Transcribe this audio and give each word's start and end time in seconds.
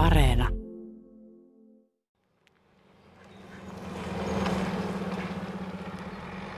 Areena. 0.00 0.48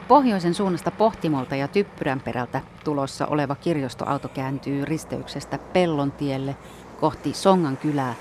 Pohjoisen 0.08 0.54
suunnasta 0.54 0.90
Pohtimolta 0.90 1.56
ja 1.56 1.68
Typpyränperältä 1.68 2.60
tulossa 2.84 3.26
oleva 3.26 3.54
kirjastoauto 3.54 4.28
kääntyy 4.28 4.84
risteyksestä 4.84 5.58
Pellontielle 5.58 6.56
kohti 7.00 7.32
Songan 7.32 7.76
kylää 7.76 8.14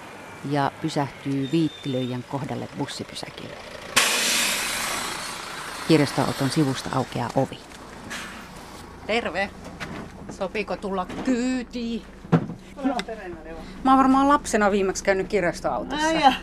ja 0.49 0.71
pysähtyy 0.81 1.49
Viittilöijän 1.51 2.25
kohdalle 2.29 2.67
bussipysäkille. 2.77 3.55
Kirjastoauton 5.87 6.49
sivusta 6.49 6.89
aukeaa 6.95 7.29
ovi. 7.35 7.59
Terve. 9.07 9.49
Sopiiko 10.29 10.77
tulla 10.77 11.05
kyytiin? 11.25 12.20
Mä 13.83 13.91
oon 13.91 13.97
varmaan 13.97 14.27
lapsena 14.27 14.71
viimeksi 14.71 15.03
käynyt 15.03 15.27
kirjastoautossa. 15.27 16.07
Ai 16.07 16.33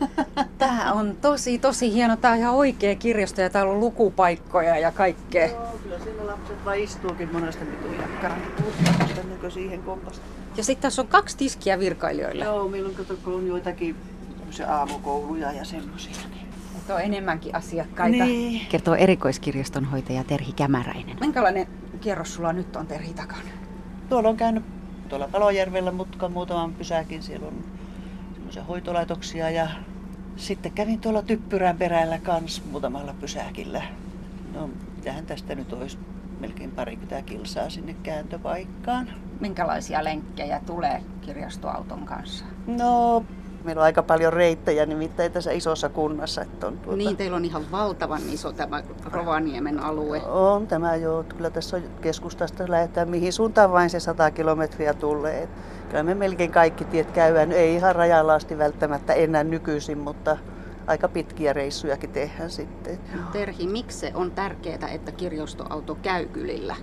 Tää 0.58 0.92
on 0.92 1.16
tosi, 1.20 1.58
tosi 1.58 1.92
hieno. 1.92 2.16
Tää 2.16 2.32
on 2.32 2.38
ihan 2.38 2.54
oikea 2.54 2.94
kirjasto 2.94 3.40
ja 3.40 3.50
täällä 3.50 3.72
on 3.72 3.80
lukupaikkoja 3.80 4.78
ja 4.78 4.92
kaikkea. 4.92 5.46
Joo, 5.46 5.78
kyllä 5.82 5.98
siinä 5.98 6.26
lapset 6.26 6.64
vaan 6.64 6.78
istuukin 6.78 7.32
monesta 7.32 7.64
pitujakkaran 7.64 8.42
ennen 9.18 9.38
kuin 9.38 9.52
siihen 9.52 9.82
kompasta. 9.82 10.24
Ja 10.56 10.64
sitten 10.64 10.82
tässä 10.82 11.02
on 11.02 11.08
kaksi 11.08 11.36
tiskiä 11.36 11.78
virkailijoille. 11.78 12.44
Joo, 12.44 12.68
meillä 12.68 12.88
on, 12.88 12.94
kato, 12.94 13.16
kun 13.24 13.34
on 13.34 13.46
joitakin 13.46 13.96
aamukouluja 14.68 15.52
ja 15.52 15.64
semmoisia. 15.64 16.12
Niin. 16.30 16.46
Että 16.76 16.94
on 16.94 17.00
enemmänkin 17.00 17.54
asiakkaita. 17.54 18.24
Niin. 18.24 18.66
Kertoo 18.68 18.94
erikoiskirjastonhoitaja 18.94 20.24
Terhi 20.24 20.52
Kämäräinen. 20.52 21.16
Minkälainen 21.20 21.66
kierros 22.00 22.34
sulla 22.34 22.52
nyt 22.52 22.76
on 22.76 22.86
Terhi 22.86 23.14
takana? 23.14 23.48
Tuolla 24.08 24.28
on 24.28 24.36
käynyt 24.36 24.64
tuolla 25.08 25.28
Palojärvellä 25.28 25.92
mutka 25.92 26.28
muutaman 26.28 26.74
pysäkin. 26.74 27.22
Siellä 27.22 27.46
on 27.46 27.64
semmoisia 28.34 28.64
hoitolaitoksia 28.64 29.50
ja 29.50 29.68
sitten 30.36 30.72
kävin 30.72 31.00
tuolla 31.00 31.22
Typpyrän 31.22 31.78
perällä 31.78 32.18
kans 32.18 32.62
muutamalla 32.70 33.14
pysäkillä. 33.20 33.82
No, 34.54 34.70
mitähän 34.96 35.26
tästä 35.26 35.54
nyt 35.54 35.72
olisi 35.72 35.98
melkein 36.40 36.70
parikymmentä 36.70 37.22
kilsaa 37.22 37.70
sinne 37.70 37.96
kääntöpaikkaan. 38.02 39.10
Minkälaisia 39.40 40.04
lenkkejä 40.04 40.60
tulee 40.66 41.02
kirjastoauton 41.20 42.04
kanssa? 42.04 42.44
No, 42.66 43.24
meillä 43.66 43.80
on 43.80 43.84
aika 43.84 44.02
paljon 44.02 44.32
reittejä 44.32 44.86
nimittäin 44.86 45.32
tässä 45.32 45.52
isossa 45.52 45.88
kunnassa. 45.88 46.42
Että 46.42 46.66
on 46.66 46.78
tuota... 46.78 46.96
Niin, 46.96 47.16
teillä 47.16 47.36
on 47.36 47.44
ihan 47.44 47.62
valtavan 47.72 48.22
iso 48.32 48.52
tämä 48.52 48.82
Rovaniemen 49.12 49.80
alue. 49.80 50.22
On 50.22 50.66
tämä 50.66 50.96
jo. 50.96 51.24
Kyllä 51.36 51.50
tässä 51.50 51.76
on 51.76 51.82
keskustasta 52.00 52.64
lähdetään 52.68 53.08
mihin 53.08 53.32
suuntaan 53.32 53.72
vain 53.72 53.90
se 53.90 54.00
100 54.00 54.30
kilometriä 54.30 54.94
tulee. 54.94 55.42
Et 55.42 55.50
kyllä 55.88 56.02
me 56.02 56.14
melkein 56.14 56.52
kaikki 56.52 56.84
tiet 56.84 57.10
käydään. 57.10 57.52
Ei 57.52 57.74
ihan 57.74 57.96
rajalla 57.96 58.34
asti 58.34 58.58
välttämättä 58.58 59.12
enää 59.12 59.44
nykyisin, 59.44 59.98
mutta 59.98 60.36
aika 60.86 61.08
pitkiä 61.08 61.52
reissujakin 61.52 62.10
tehdään 62.10 62.50
sitten. 62.50 62.98
Terhi, 63.32 63.66
miksi 63.66 63.98
se 63.98 64.12
on 64.14 64.30
tärkeää, 64.30 64.88
että 64.88 65.12
kirjastoauto 65.12 65.94
käy 65.94 66.26
kylillä? 66.26 66.76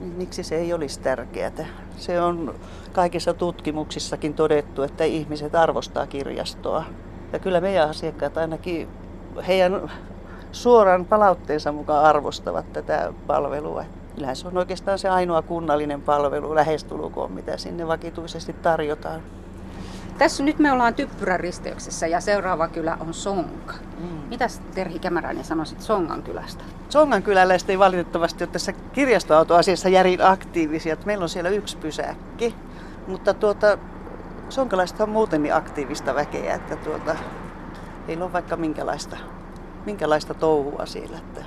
Niin 0.00 0.12
Miksi 0.12 0.42
se 0.42 0.56
ei 0.56 0.72
olisi 0.72 1.00
tärkeää? 1.00 1.66
Se 1.96 2.20
on 2.20 2.54
kaikissa 2.92 3.34
tutkimuksissakin 3.34 4.34
todettu, 4.34 4.82
että 4.82 5.04
ihmiset 5.04 5.54
arvostaa 5.54 6.06
kirjastoa. 6.06 6.84
Ja 7.32 7.38
kyllä 7.38 7.60
meidän 7.60 7.88
asiakkaat 7.88 8.36
ainakin 8.36 8.88
heidän 9.46 9.90
suoran 10.52 11.04
palautteensa 11.04 11.72
mukaan 11.72 12.04
arvostavat 12.04 12.72
tätä 12.72 13.12
palvelua. 13.26 13.84
Kyllähän 14.14 14.36
se 14.36 14.48
on 14.48 14.58
oikeastaan 14.58 14.98
se 14.98 15.08
ainoa 15.08 15.42
kunnallinen 15.42 16.02
palvelu 16.02 16.54
lähestulkoon, 16.54 17.32
mitä 17.32 17.56
sinne 17.56 17.86
vakituisesti 17.86 18.52
tarjotaan. 18.52 19.22
Tässä 20.20 20.42
nyt 20.42 20.58
me 20.58 20.72
ollaan 20.72 20.94
Typpyrän 20.94 21.40
risteyksessä 21.40 22.06
ja 22.06 22.20
seuraava 22.20 22.68
kylä 22.68 22.96
on 23.00 23.14
Sonka. 23.14 23.74
Mm. 23.98 24.06
Mitäs 24.28 24.60
Terhi 24.74 24.98
Kämäräinen 24.98 25.44
sanoisit 25.44 25.80
Songan 25.80 26.22
kylästä? 26.22 26.64
Songan 26.88 27.22
kyläläiset 27.22 27.70
ei 27.70 27.78
valitettavasti 27.78 28.44
ole 28.44 28.50
tässä 28.52 28.72
kirjastoautoasiassa 28.72 29.88
järin 29.88 30.24
aktiivisia. 30.24 30.96
Meillä 31.04 31.22
on 31.22 31.28
siellä 31.28 31.50
yksi 31.50 31.76
pysäkki, 31.76 32.54
mutta 33.06 33.34
tuota, 33.34 33.78
sonkalaiset 34.48 35.00
on 35.00 35.08
muuten 35.08 35.42
niin 35.42 35.54
aktiivista 35.54 36.14
väkeä, 36.14 36.54
että 36.54 36.76
tuota, 36.76 37.16
heillä 38.08 38.24
on 38.24 38.32
vaikka 38.32 38.56
minkälaista, 38.56 39.16
minkälaista 39.86 40.34
touhua 40.34 40.86
siellä. 40.86 41.18
Että 41.18 41.44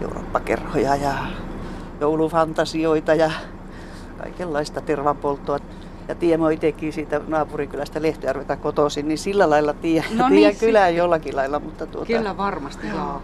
Eurooppa-kerhoja 0.00 0.96
ja 0.96 1.14
joulufantasioita 2.00 3.14
ja 3.14 3.30
kaikenlaista 4.18 4.80
tervanpolttoa. 4.80 5.58
Ja 6.08 6.14
Tiemo 6.14 6.46
on 6.46 6.52
itsekin 6.52 6.92
siitä 6.92 7.20
naapurikylästä 7.26 8.02
Lehtojärveltä 8.02 8.56
kotoisin, 8.56 9.08
niin 9.08 9.18
sillä 9.18 9.50
lailla 9.50 9.72
tiedän, 9.72 10.16
No 10.16 10.28
niin, 10.28 10.56
kylää 10.56 10.88
jollakin 10.88 11.36
lailla. 11.36 11.60
Mutta 11.60 11.86
tuota, 11.86 12.06
Kyllä 12.06 12.36
varmasti, 12.36 12.88
joo. 12.88 13.22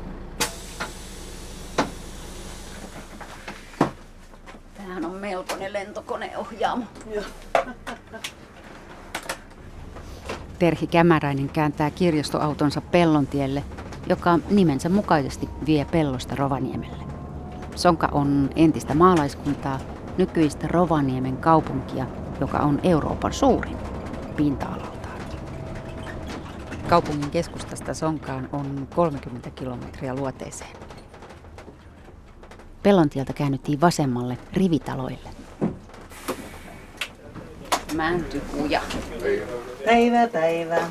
Tämähän 4.76 5.04
on 5.04 5.14
melkoinen 5.14 5.72
lentokoneohjaamo. 5.72 6.84
Terhi 10.58 10.86
Kämäräinen 10.86 11.48
kääntää 11.48 11.90
kirjastoautonsa 11.90 12.80
Pellontielle, 12.80 13.64
joka 14.08 14.38
nimensä 14.50 14.88
mukaisesti 14.88 15.48
vie 15.66 15.84
Pellosta 15.84 16.34
Rovaniemelle. 16.34 17.04
Sonka 17.74 18.08
on 18.12 18.50
entistä 18.56 18.94
maalaiskuntaa, 18.94 19.80
nykyistä 20.18 20.68
Rovaniemen 20.68 21.36
kaupunkia, 21.36 22.06
joka 22.44 22.58
on 22.58 22.80
Euroopan 22.82 23.32
suurin 23.32 23.76
pinta-alaltaan. 24.36 25.18
Kaupungin 26.88 27.30
keskustasta 27.30 27.94
Sonkaan 27.94 28.48
on 28.52 28.88
30 28.94 29.50
kilometriä 29.50 30.14
luoteeseen. 30.14 30.70
Pellontieltä 32.82 33.32
käännyttiin 33.32 33.80
vasemmalle 33.80 34.38
rivitaloille. 34.52 35.28
Mäntykuja. 37.94 38.80
Päivää, 39.84 40.28
päivää. 40.28 40.90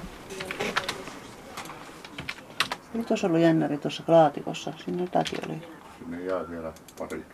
Nyt 2.93 3.09
olisi 3.09 3.25
ollut 3.25 3.39
jännäri 3.39 3.77
tuossa 3.77 4.03
laatikossa. 4.07 4.73
Sinne 4.85 5.03
jotakin 5.03 5.39
oli. 5.47 5.61
Sinne 5.99 6.21
jää 6.21 6.49
vielä 6.49 6.73
pari. 6.99 7.25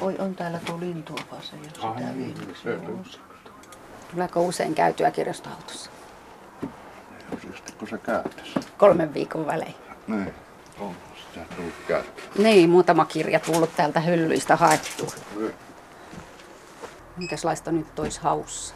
Oi, 0.00 0.16
on 0.18 0.34
täällä 0.34 0.58
tuo 0.66 0.80
lintuopase, 0.80 1.56
jos 1.56 1.74
sitä 1.74 2.14
viimeksi 2.16 2.68
on. 2.68 3.04
Tuleeko 4.10 4.40
usein 4.40 4.74
käytyä 4.74 5.10
kirjastoautossa? 5.10 5.90
Sitten 7.40 7.74
kun 7.78 7.88
se 7.88 7.98
käyttäisi. 7.98 8.60
Kolmen 8.78 9.14
viikon 9.14 9.46
välein. 9.46 9.74
Niin. 10.06 10.34
On 10.80 10.94
sitä 11.16 11.54
tullut 11.56 11.74
käyttöön. 11.88 12.28
Niin, 12.44 12.70
muutama 12.70 13.04
kirja 13.04 13.40
tullut 13.40 13.76
täältä 13.76 14.00
hyllyistä 14.00 14.56
haettua. 14.56 15.10
Niin. 15.36 15.54
Minkälaista 17.16 17.72
nyt 17.72 17.98
olisi 17.98 18.20
haussa? 18.20 18.74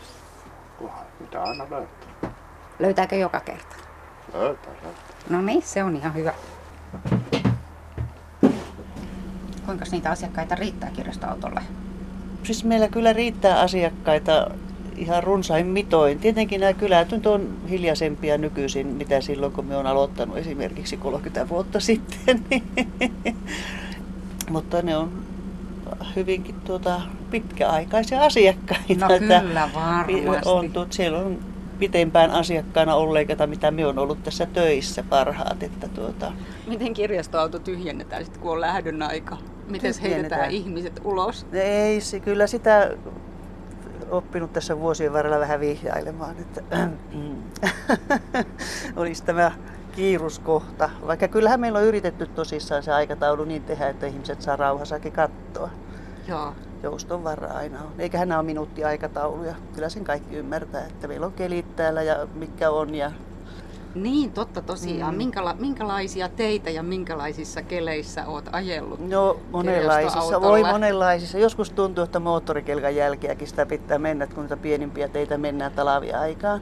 Kunhan 0.79 1.07
Mitä 1.21 1.43
aina 1.43 1.67
löytää. 1.71 2.31
Löytääkö 2.79 3.17
joka 3.17 3.41
kerta? 3.41 3.77
Löytää, 4.33 4.73
löytää. 4.73 5.03
No 5.29 5.43
niin, 5.43 5.63
se 5.63 5.85
on 5.85 5.97
ihan 5.97 6.15
hyvä. 6.15 6.35
Kuinka 9.73 9.87
niitä 9.93 10.11
asiakkaita 10.11 10.55
riittää 10.55 10.91
kirjastoautolle? 10.91 11.61
Siis 12.43 12.65
meillä 12.65 12.89
kyllä 12.89 13.13
riittää 13.13 13.61
asiakkaita 13.61 14.51
ihan 14.97 15.23
runsain 15.23 15.67
mitoin. 15.67 16.19
Tietenkin 16.19 16.61
nämä 16.61 16.73
kylät 16.73 17.11
nyt 17.11 17.27
on 17.27 17.49
hiljaisempia 17.71 18.39
nykyisin, 18.39 18.87
mitä 18.87 19.21
silloin 19.21 19.53
kun 19.53 19.65
me 19.65 19.77
on 19.77 19.87
aloittanut 19.87 20.37
esimerkiksi 20.37 20.97
30 20.97 21.49
vuotta 21.49 21.81
sitten. 21.91 22.45
Mutta 24.51 24.83
ne 24.83 24.97
on 24.97 25.13
hyvinkin 26.17 26.55
tuota, 26.65 27.01
pitkäaikaisia 27.31 28.25
asiakkaita. 28.25 29.07
No 29.09 29.15
että 29.15 29.41
kyllä, 29.41 29.69
varmasti. 29.75 30.49
On, 30.49 30.73
tuot, 30.73 30.93
siellä 30.93 31.19
on 31.19 31.39
pitempään 31.79 32.31
asiakkaana 32.31 32.95
olleita, 32.95 33.47
mitä 33.47 33.71
me 33.71 33.87
on 33.87 33.99
ollut 33.99 34.23
tässä 34.23 34.47
töissä 34.47 35.03
parhaat. 35.03 35.63
Että 35.63 35.89
tuota, 35.89 36.33
Miten 36.67 36.95
kirjastoauto 36.95 37.59
tyhjennetään 37.59 38.25
sitten, 38.25 38.43
kun 38.43 38.53
on 38.53 38.61
lähdön 38.61 39.03
aika? 39.03 39.39
Miten 39.73 39.95
heitetään 40.03 40.51
ihmiset 40.51 41.01
ulos? 41.05 41.47
Ei, 41.53 42.01
se, 42.01 42.21
kyllä 42.21 42.47
sitä 42.47 42.91
oppinut 44.11 44.53
tässä 44.53 44.79
vuosien 44.79 45.13
varrella 45.13 45.39
vähän 45.39 45.61
vihjailemaan, 45.61 46.37
että 46.39 46.63
olisi 48.97 49.25
tämä 49.25 49.53
kiiruskohta. 49.93 50.91
Vaikka 51.07 51.29
kyllähän 51.29 51.61
meillä 51.61 51.79
on 51.79 51.85
yritetty 51.85 52.27
tosissaan 52.27 52.83
se 52.83 52.93
aikataulu 52.93 53.45
niin 53.45 53.63
tehdä, 53.63 53.89
että 53.89 54.07
ihmiset 54.07 54.43
saa 54.43 54.57
rauhassakin 54.57 55.13
katsoa. 55.13 55.71
Joo. 56.29 56.55
Jouston 56.83 57.25
varra 57.25 57.49
aina 57.49 57.83
on. 57.83 57.93
Eiköhän 57.99 58.29
nämä 58.29 58.39
ole 58.39 58.47
minuuttiaikatauluja. 58.47 59.55
Kyllä 59.75 59.89
sen 59.89 60.05
kaikki 60.05 60.37
ymmärtää, 60.37 60.87
että 60.87 61.09
meillä 61.09 61.27
on 61.27 61.33
kelit 61.33 61.77
täällä 61.77 62.03
ja 62.03 62.27
mikä 62.35 62.71
on 62.71 62.95
ja 62.95 63.13
Niin, 63.95 64.33
totta 64.33 64.63
tosiaan. 64.63 65.15
Mm. 65.15 65.19
Minkäla- 65.19 65.57
minkälaisia 65.59 66.29
teitä 66.29 66.71
ja 66.71 66.83
minkälaisissa 66.83 67.63
keleissä 67.63 68.27
oot 68.27 68.45
ajellut? 68.53 69.09
No 69.09 69.37
monenlaisissa, 69.53 70.41
voi 70.41 70.65
monenlaisissa. 70.65 71.39
Joskus 71.39 71.71
tuntuu, 71.71 72.05
että 72.05 72.21
moottorikelkan 72.21 72.97
jälkeäkin 72.97 73.49
sitä 73.49 73.67
pitää 73.67 73.99
mennä, 73.99 74.27
kun 74.27 74.43
niitä 74.43 74.57
pienimpiä 74.57 75.09
teitä 75.09 75.39
mennään 75.39 75.73
talavia 75.73 76.21
aikaan. 76.21 76.61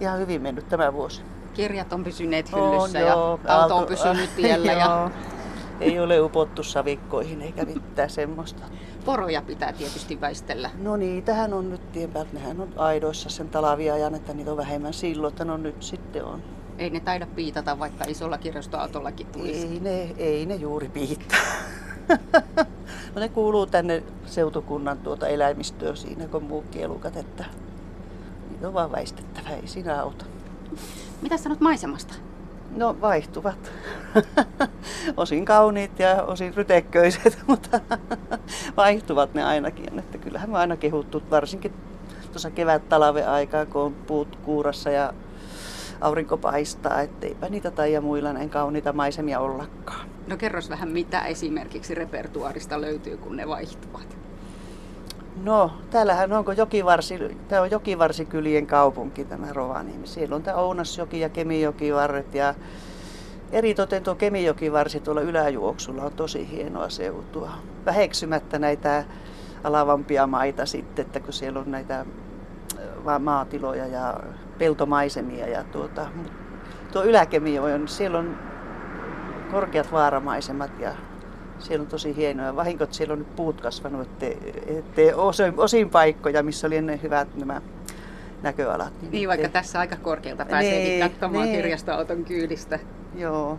Ihan 0.00 0.18
hyvin 0.18 0.42
mennyt 0.42 0.68
tämä 0.68 0.92
vuosi. 0.92 1.22
Kirjat 1.54 1.92
on 1.92 2.04
pysyneet 2.04 2.52
hyllyssä 2.52 2.98
on, 2.98 3.04
ja 3.04 3.12
joo, 3.12 3.40
auto 3.48 3.76
on 3.76 3.86
pysynyt 3.86 4.30
tiellä. 4.36 4.72
ja... 4.72 5.10
Ei 5.80 6.00
ole 6.00 6.20
upottu 6.20 6.62
savikkoihin 6.62 7.42
eikä 7.42 7.64
mitään 7.64 8.10
semmoista. 8.10 8.62
Poroja 9.04 9.42
pitää 9.42 9.72
tietysti 9.72 10.20
väistellä. 10.20 10.70
No 10.78 10.96
niitähän 10.96 11.52
on 11.52 11.70
nyt 11.70 11.92
tien 11.92 12.10
päältä. 12.10 12.30
Nehän 12.32 12.60
on 12.60 12.68
aidoissa 12.76 13.30
sen 13.30 13.48
talaviajan, 13.48 14.14
että 14.14 14.32
niitä 14.32 14.50
on 14.50 14.56
vähemmän 14.56 14.92
silloin, 14.94 15.32
että 15.32 15.44
no 15.44 15.56
nyt 15.56 15.82
sitten 15.82 16.24
on. 16.24 16.42
Ei 16.82 16.90
ne 16.90 17.00
taida 17.00 17.26
piitata, 17.26 17.78
vaikka 17.78 18.04
isolla 18.08 18.38
kirjastoautollakin 18.38 19.26
tulisi. 19.26 19.66
Ei 19.66 19.80
ne, 19.80 20.14
ei 20.18 20.46
ne 20.46 20.54
juuri 20.54 20.88
piittaa. 20.88 21.38
no 23.14 23.20
ne 23.20 23.28
kuuluu 23.28 23.66
tänne 23.66 24.02
seutukunnan 24.26 24.98
tuota 24.98 25.26
eläimistöön 25.26 25.96
siinä, 25.96 26.28
kun 26.28 26.42
muukin 26.42 26.82
elukat, 26.82 27.16
että 27.16 27.44
niitä 28.50 28.68
on 28.68 28.74
vaan 28.74 28.92
väistettävä, 28.92 29.48
ei 29.48 29.66
siinä 29.66 30.02
auta. 30.02 30.24
Mitä 31.20 31.36
sanot 31.36 31.60
maisemasta? 31.60 32.14
No 32.76 32.96
vaihtuvat. 33.00 33.72
osin 35.16 35.44
kauniit 35.44 35.98
ja 35.98 36.22
osin 36.22 36.54
rytekköiset, 36.54 37.38
mutta 37.46 37.80
vaihtuvat 38.76 39.34
ne 39.34 39.44
ainakin. 39.44 39.98
Että 39.98 40.18
kyllähän 40.18 40.50
mä 40.50 40.58
aina 40.58 40.76
kehuttu, 40.76 41.22
varsinkin 41.30 41.72
tuossa 42.32 42.50
kevät 42.50 42.88
talven 42.88 43.28
aikaa, 43.28 43.66
kun 43.66 43.82
on 43.82 43.94
puut 43.94 44.36
kuurassa 44.36 44.90
ja 44.90 45.12
aurinko 46.02 46.36
paistaa, 46.36 47.00
etteipä 47.00 47.48
niitä 47.48 47.70
tai 47.70 48.00
muilla 48.00 48.32
näin 48.32 48.50
kauniita 48.50 48.92
maisemia 48.92 49.40
ollakaan. 49.40 50.08
No 50.26 50.36
kerros 50.36 50.70
vähän, 50.70 50.88
mitä 50.88 51.20
esimerkiksi 51.20 51.94
repertuarista 51.94 52.80
löytyy, 52.80 53.16
kun 53.16 53.36
ne 53.36 53.48
vaihtuvat? 53.48 54.16
No, 55.42 55.72
täällähän 55.90 56.32
onko 56.32 56.52
jokivarsi, 56.52 57.38
tämä 57.48 57.62
on 57.62 57.70
jokivarsikylien 57.70 58.66
kaupunki 58.66 59.24
tämä 59.24 59.52
Rovaniemi. 59.52 60.06
Siellä 60.06 60.36
on 60.36 60.42
tämä 60.42 60.56
Ounasjoki 60.56 61.20
ja 61.20 61.28
Kemijokivarret 61.28 62.34
ja 62.34 62.54
eritoten 63.52 64.02
tuo 64.02 64.14
Kemijokivarsi 64.14 65.00
tuolla 65.00 65.20
yläjuoksulla 65.20 66.02
on 66.02 66.12
tosi 66.12 66.50
hienoa 66.50 66.88
seutua. 66.88 67.50
Väheksymättä 67.86 68.58
näitä 68.58 69.04
alavampia 69.64 70.26
maita 70.26 70.66
sitten, 70.66 71.06
että 71.06 71.20
kun 71.20 71.32
siellä 71.32 71.60
on 71.60 71.70
näitä 71.70 72.06
maatiloja 73.18 73.86
ja 73.86 74.20
peltomaisemia 74.58 75.48
ja 75.48 75.64
tuota, 75.64 76.06
tuo 76.92 77.04
yläkemio 77.04 77.64
on, 77.64 77.88
siellä 77.88 78.18
on 78.18 78.38
korkeat 79.50 79.92
vaaramaisemat 79.92 80.70
ja 80.80 80.92
siellä 81.58 81.82
on 81.82 81.88
tosi 81.88 82.16
hienoja. 82.16 82.56
Vahinkot 82.56 82.92
siellä 82.92 83.12
on 83.12 83.18
nyt 83.18 83.36
puut 83.36 83.60
kasvanut, 83.60 84.02
ettei, 84.02 84.38
ettei 84.78 85.14
osin, 85.14 85.54
osin 85.56 85.90
paikkoja, 85.90 86.42
missä 86.42 86.66
oli 86.66 86.76
ennen 86.76 87.02
hyvät 87.02 87.36
nämä 87.36 87.60
näköalat. 88.42 88.92
Niin, 89.02 89.12
niin 89.12 89.28
vaikka 89.28 89.48
tässä 89.48 89.80
aika 89.80 89.96
korkealta 89.96 90.44
pääsee 90.44 90.84
niin, 90.84 91.10
katsomaan 91.10 91.44
niin. 91.44 91.56
kirjastoauton 91.56 92.24
kyydistä. 92.24 92.78
Joo. 93.14 93.58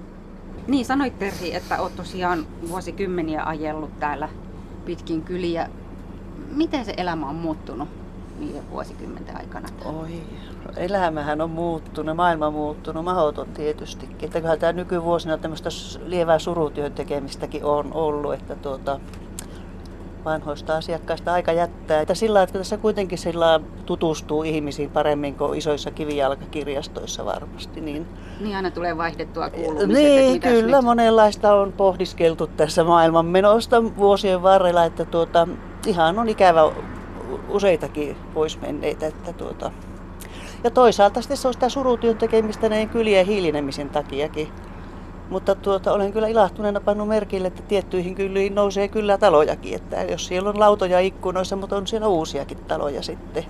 Niin, 0.67 0.85
sanoit 0.85 1.19
Terhi, 1.19 1.55
että 1.55 1.81
olet 1.81 1.95
tosiaan 1.95 2.45
vuosikymmeniä 2.69 3.43
ajellut 3.43 3.99
täällä 3.99 4.29
pitkin 4.85 5.21
kyliä. 5.21 5.69
Miten 6.55 6.85
se 6.85 6.93
elämä 6.97 7.29
on 7.29 7.35
muuttunut 7.35 8.02
niiden 8.39 8.71
vuosikymmenten 8.71 9.37
aikana? 9.37 9.67
Oi, 9.85 10.21
elämähän 10.77 11.41
on 11.41 11.49
muuttunut, 11.49 12.15
maailma 12.15 12.47
on 12.47 12.53
muuttunut, 12.53 13.05
mahdoton 13.05 13.47
tietysti. 13.47 14.09
Että 14.21 14.57
tämä 14.57 14.73
nykyvuosina 14.73 15.37
tämmöistä 15.37 15.69
lievää 16.05 16.39
surutyön 16.39 16.93
tekemistäkin 16.93 17.65
on 17.65 17.93
ollut, 17.93 18.33
että 18.33 18.55
tuota, 18.55 18.99
vanhoista 20.25 20.75
asiakkaista 20.77 21.33
aika 21.33 21.51
jättää. 21.51 22.01
Että 22.01 22.13
sillä 22.13 22.43
että 22.43 22.57
tässä 22.57 22.77
kuitenkin 22.77 23.17
sillä 23.17 23.59
tutustuu 23.85 24.43
ihmisiin 24.43 24.89
paremmin 24.89 25.35
kuin 25.35 25.57
isoissa 25.57 25.91
kivijalkakirjastoissa 25.91 27.25
varmasti. 27.25 27.81
Niin, 27.81 28.07
niin 28.39 28.55
aina 28.55 28.71
tulee 28.71 28.97
vaihdettua 28.97 29.49
kuulumiset. 29.49 29.87
Niin, 29.87 30.41
kyllä 30.41 30.77
nyt? 30.77 30.85
monenlaista 30.85 31.53
on 31.53 31.73
pohdiskeltu 31.73 32.47
tässä 32.47 32.83
maailman 32.83 33.25
menosta 33.25 33.83
vuosien 33.97 34.43
varrella, 34.43 34.85
että 34.85 35.05
tuota, 35.05 35.47
ihan 35.85 36.19
on 36.19 36.29
ikävä 36.29 36.61
useitakin 37.49 38.17
pois 38.33 38.61
menneitä. 38.61 39.07
Että 39.07 39.33
tuota, 39.33 39.71
ja 40.63 40.71
toisaalta 40.71 41.21
sitten 41.21 41.37
se 41.37 41.47
on 41.47 41.53
sitä 41.53 41.69
surutyön 41.69 42.17
tekemistä 42.17 42.69
näin 42.69 42.89
kylien 42.89 43.25
hiilinemisen 43.25 43.89
takiakin. 43.89 44.47
Mutta 45.29 45.55
tuota, 45.55 45.93
olen 45.93 46.13
kyllä 46.13 46.27
ilahtuneena 46.27 46.81
pannut 46.81 47.07
merkille, 47.07 47.47
että 47.47 47.61
tiettyihin 47.61 48.15
kyliin 48.15 48.55
nousee 48.55 48.87
kyllä 48.87 49.17
talojakin. 49.17 49.75
Että 49.75 50.03
jos 50.03 50.27
siellä 50.27 50.49
on 50.49 50.59
lautoja 50.59 50.99
ikkunoissa, 50.99 51.55
mutta 51.55 51.77
on 51.77 51.87
siellä 51.87 52.07
uusiakin 52.07 52.57
taloja 52.57 53.01
sitten. 53.03 53.45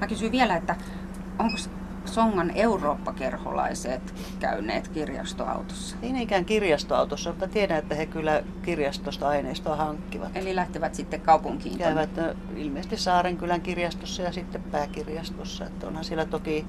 Mä 0.00 0.06
kysyn 0.06 0.32
vielä, 0.32 0.56
että 0.56 0.76
onko 1.38 1.56
Songan 2.04 2.52
Eurooppa-kerholaiset 2.54 4.14
käyneet 4.40 4.88
kirjastoautossa? 4.88 5.96
Ei 6.02 6.12
niinkään 6.12 6.44
kirjastoautossa, 6.44 7.30
mutta 7.30 7.48
tiedän, 7.48 7.78
että 7.78 7.94
he 7.94 8.06
kyllä 8.06 8.42
kirjastosta 8.62 9.28
aineistoa 9.28 9.76
hankkivat. 9.76 10.36
Eli 10.36 10.56
lähtevät 10.56 10.94
sitten 10.94 11.20
kaupunkiin? 11.20 11.78
Käyvät 11.78 12.10
ilmeisesti 12.56 12.96
Saarenkylän 12.96 13.60
kirjastossa 13.60 14.22
ja 14.22 14.32
sitten 14.32 14.62
pääkirjastossa. 14.62 15.64
Että 15.64 15.86
onhan 15.86 16.04
siellä 16.04 16.26
toki 16.26 16.66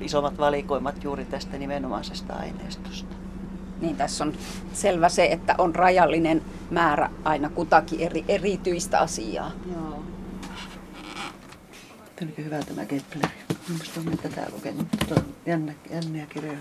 isommat 0.00 0.38
valikoimat 0.38 1.04
juuri 1.04 1.24
tästä 1.24 1.58
nimenomaisesta 1.58 2.34
aineistosta. 2.34 3.14
Niin 3.80 3.96
tässä 3.96 4.24
on 4.24 4.32
selvä 4.72 5.08
se, 5.08 5.26
että 5.26 5.54
on 5.58 5.74
rajallinen 5.74 6.42
määrä 6.70 7.10
aina 7.24 7.48
kutakin 7.48 8.00
eri, 8.00 8.24
erityistä 8.28 8.98
asiaa. 8.98 9.50
Joo. 9.74 10.02
Tuliko 12.18 12.42
hyvä 12.42 12.58
tämä 12.62 12.84
Kepleri? 12.84 13.34
Minusta 13.68 14.00
olen 14.00 14.18
tätä 14.18 14.46
lukenut. 14.52 14.86
Tuota 15.06 15.22
jännä, 15.46 15.72
jänniä 15.90 16.26
kirjoja. 16.26 16.58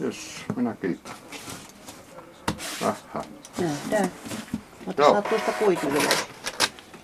Jos, 0.00 0.44
minä 0.56 0.76
kiitän. 0.80 1.14
Aha. 2.82 3.24
Nähdään. 3.60 4.10
Mutta 4.86 5.02
Joo. 5.02 5.12
saat 5.12 5.28
tuosta 5.28 5.52
kuitulia. 5.52 6.10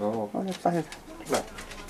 Joo. 0.00 0.30
Olepa 0.34 0.70
hyvä. 0.70 0.88
Hyvä. 1.28 1.38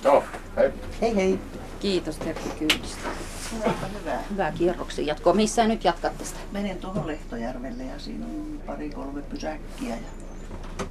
Joo, 0.04 0.24
hei. 0.56 0.70
Hei 1.00 1.16
hei. 1.16 1.38
Kiitos 1.80 2.16
Terhi 2.16 2.50
kyydistä. 2.58 3.08
Hyvä. 3.52 4.18
Hyvää 4.30 4.52
kierroksia 4.52 5.04
jatkoa. 5.04 5.32
Missä 5.32 5.66
nyt 5.66 5.84
jatkatte 5.84 6.24
sitä? 6.24 6.40
Menen 6.52 6.78
tuohon 6.78 7.06
Lehtojärvelle 7.06 7.82
ja 7.82 7.98
siinä 7.98 8.26
on 8.26 8.60
pari-kolme 8.66 9.22
pysäkkiä. 9.22 9.96
Ja... 9.96 9.96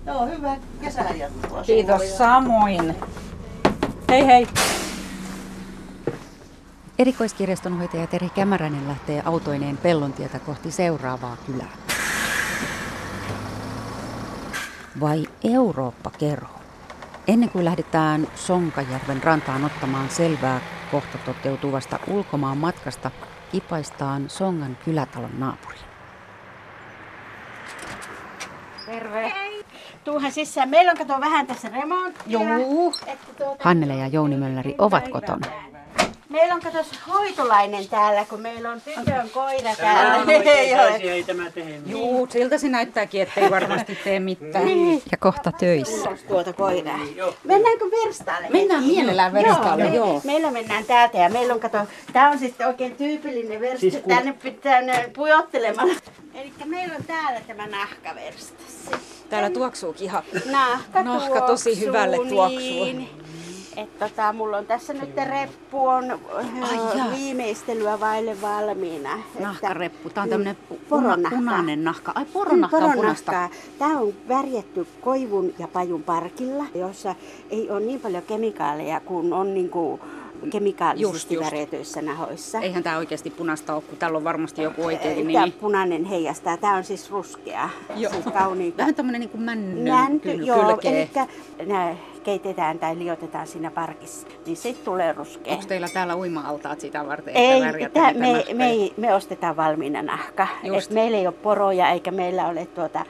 Joo, 0.06 0.26
hyvää 0.26 0.58
kesää 0.82 1.12
jatkoa. 1.16 1.64
Kiitos 1.64 2.18
samoin. 2.18 2.96
Hei 4.10 4.26
hei. 4.26 4.48
Erikoiskirjastonhoitaja 7.00 8.08
Teri 8.08 8.30
Kämäränen 8.30 8.88
lähtee 8.88 9.22
autoineen 9.26 9.78
pellontietä 9.78 10.40
kohti 10.40 10.72
seuraavaa 10.72 11.38
kylää. 11.46 11.74
Vai 15.00 15.26
Eurooppa-kerho? 15.44 16.60
Ennen 17.28 17.50
kuin 17.50 17.66
lähdetään 17.66 18.28
Sonkajärven 18.36 19.24
rantaan 19.24 19.66
ottamaan 19.66 20.10
selvää 20.10 20.62
kohta 20.92 21.18
toteutuvasta 21.18 22.00
ulkomaan 22.08 22.58
matkasta, 22.58 23.12
kipaistaan 23.52 24.30
Songan 24.30 24.78
kylätalon 24.86 25.40
naapuriin. 25.40 25.86
Terve. 28.86 29.30
Hei. 29.30 29.59
Tuuhan 30.04 30.32
sisään. 30.32 30.70
Meillä 30.70 30.92
on 30.92 30.98
kato 30.98 31.20
vähän 31.20 31.48
tässä 31.48 31.70
remonttia. 31.70 32.24
Joo. 32.28 32.94
Tuota... 33.38 33.64
Hannele 33.64 33.96
ja 33.96 34.08
Jouni 34.08 34.38
Mölläri 34.38 34.76
ovat 34.78 35.08
kotona. 35.08 35.70
Meillä 36.30 36.56
on 36.56 36.62
katos 36.62 36.88
hoitolainen 37.08 37.90
täällä, 37.90 38.26
kun 38.26 38.42
meillä 38.42 38.72
on 38.72 38.82
tytön 38.82 39.30
koira 39.30 39.76
täällä. 39.76 40.32
ei 41.02 41.24
tämä 41.24 41.52
tee 41.52 41.82
Juu, 41.86 42.28
siltä 42.30 42.58
se 42.58 42.70
näyttääkin, 42.70 43.22
ettei 43.22 43.52
varmasti 43.52 43.96
tee 44.04 44.20
mitään. 44.20 44.66
Niin. 44.66 45.02
Ja 45.12 45.18
kohta 45.18 45.52
töissä. 45.52 46.10
Tuota 46.28 46.54
koiraa. 46.54 47.00
Mennäänkö 47.44 47.86
verstaalle? 47.86 48.50
Mennään 48.50 48.84
mielellään 48.84 49.34
verstaalle, 49.34 49.84
joo. 49.84 49.94
joo. 49.94 50.22
Meillä 50.24 50.52
mennään 50.52 50.86
täältä 50.86 51.18
ja 51.18 51.30
meillä 51.30 51.54
on, 51.54 51.60
kato, 51.60 51.78
tää 52.14 52.30
on 52.30 52.40
sitten 52.40 52.68
oikein 52.68 52.96
tyypillinen 52.96 53.62
versta. 53.62 53.80
Siis 53.80 53.94
kun... 53.94 54.16
Tänne 54.16 54.34
pitää 54.34 54.82
pujottelemalla. 55.16 55.94
Eli 56.34 56.54
meillä 56.66 56.96
on 56.96 57.04
täällä 57.04 57.42
tämä 57.48 57.68
nahkaverstas. 57.68 58.92
Täällä 59.30 59.50
tuoksuu 59.50 59.94
kiha. 59.94 60.24
Nahka, 60.52 61.04
Nahka 61.04 61.42
tosi 61.42 61.80
hyvälle 61.80 62.18
tuoksuu. 62.18 62.60
Niin. 62.60 63.10
Et 63.78 64.00
tota, 64.00 64.34
mulla 64.34 64.58
on 64.58 64.66
tässä 64.66 64.94
nyt 64.94 65.16
reppu 65.30 65.88
on 65.88 66.20
Ai 66.62 67.12
viimeistelyä 67.12 68.00
vaille 68.00 68.42
valmiina. 68.42 69.10
Nahkareppu. 69.40 70.10
Tämä 70.10 70.24
on 70.24 70.30
tämmöinen 70.30 70.58
puna, 70.90 71.18
punainen 71.30 71.84
nahka. 71.84 72.12
Ai 72.16 72.26
poronahka 72.26 72.78
on 72.78 72.94
punaista. 72.94 73.50
Tämä 73.80 74.00
on 74.00 74.14
värjetty 74.28 74.88
koivun 75.02 75.54
ja 75.60 75.68
pajun 75.68 76.04
parkilla, 76.04 76.66
jossa 76.76 77.16
ei 77.50 77.70
ole 77.70 77.80
niin 77.80 78.00
paljon 78.00 78.24
kemikaaleja 78.24 79.00
kuin 79.00 79.34
on 79.34 79.54
niin 79.54 79.70
kuin 79.70 80.02
kemikaalisesti 80.52 81.36
Just, 81.36 81.96
nahoissa. 82.02 82.60
Eihän 82.60 82.84
tämä 82.84 82.98
oikeasti 82.98 83.30
punaista 83.30 83.74
ole, 83.76 83.82
kun 83.82 83.98
täällä 83.98 84.18
on 84.18 84.24
varmasti 84.24 84.62
joku 84.62 84.86
oikeakin 84.86 85.28
Tämä 85.28 85.46
nimi. 85.46 85.52
punainen 85.52 86.06
heijastaa. 86.06 86.58
Tämä 86.58 86.76
on 86.76 86.84
siis 86.84 87.12
ruskea. 87.12 87.70
Joo. 87.96 88.14
Siis 88.14 88.26
kauniita. 88.26 88.78
Vähän 88.78 88.96
tämmöinen 88.96 89.22
niin 89.22 89.30
kuin 89.30 89.42
männyn 89.42 89.86
Nänty, 89.86 90.30
kyl- 90.34 90.46
joo, 90.46 90.66
kylkee. 90.66 91.10
eli 91.60 91.68
nää 91.70 91.96
keitetään 92.30 92.80
tai 92.80 92.98
liotetaan 92.98 93.48
siinä 93.48 93.72
parkissa, 93.72 94.28
niin 94.46 94.58
sitten 94.58 94.86
tulee 94.86 95.14
ruskea. 95.14 95.54
Onko 95.54 95.66
teillä 95.68 95.88
täällä 95.94 96.16
uima-altaat 96.16 96.80
sitä 96.80 97.08
varten, 97.08 97.28
että 97.38 97.54
Ei, 97.54 97.62
värjätte 97.62 98.00
tää, 98.00 98.14
me, 98.14 98.34
nahkoja? 98.34 98.56
me, 98.56 98.70
ei- 98.70 98.94
me 98.98 99.14
ostetaan 99.14 99.56
valmiina 99.58 100.02
nahka. 100.02 100.48
Just. 100.64 100.88
Et 100.88 100.94
meillä 100.96 101.18
ei 101.18 101.28
ole 101.28 101.36
poroja 101.44 101.90
eikä 101.90 102.12
meillä 102.12 102.48
ole 102.48 102.66
tuota 102.66 103.06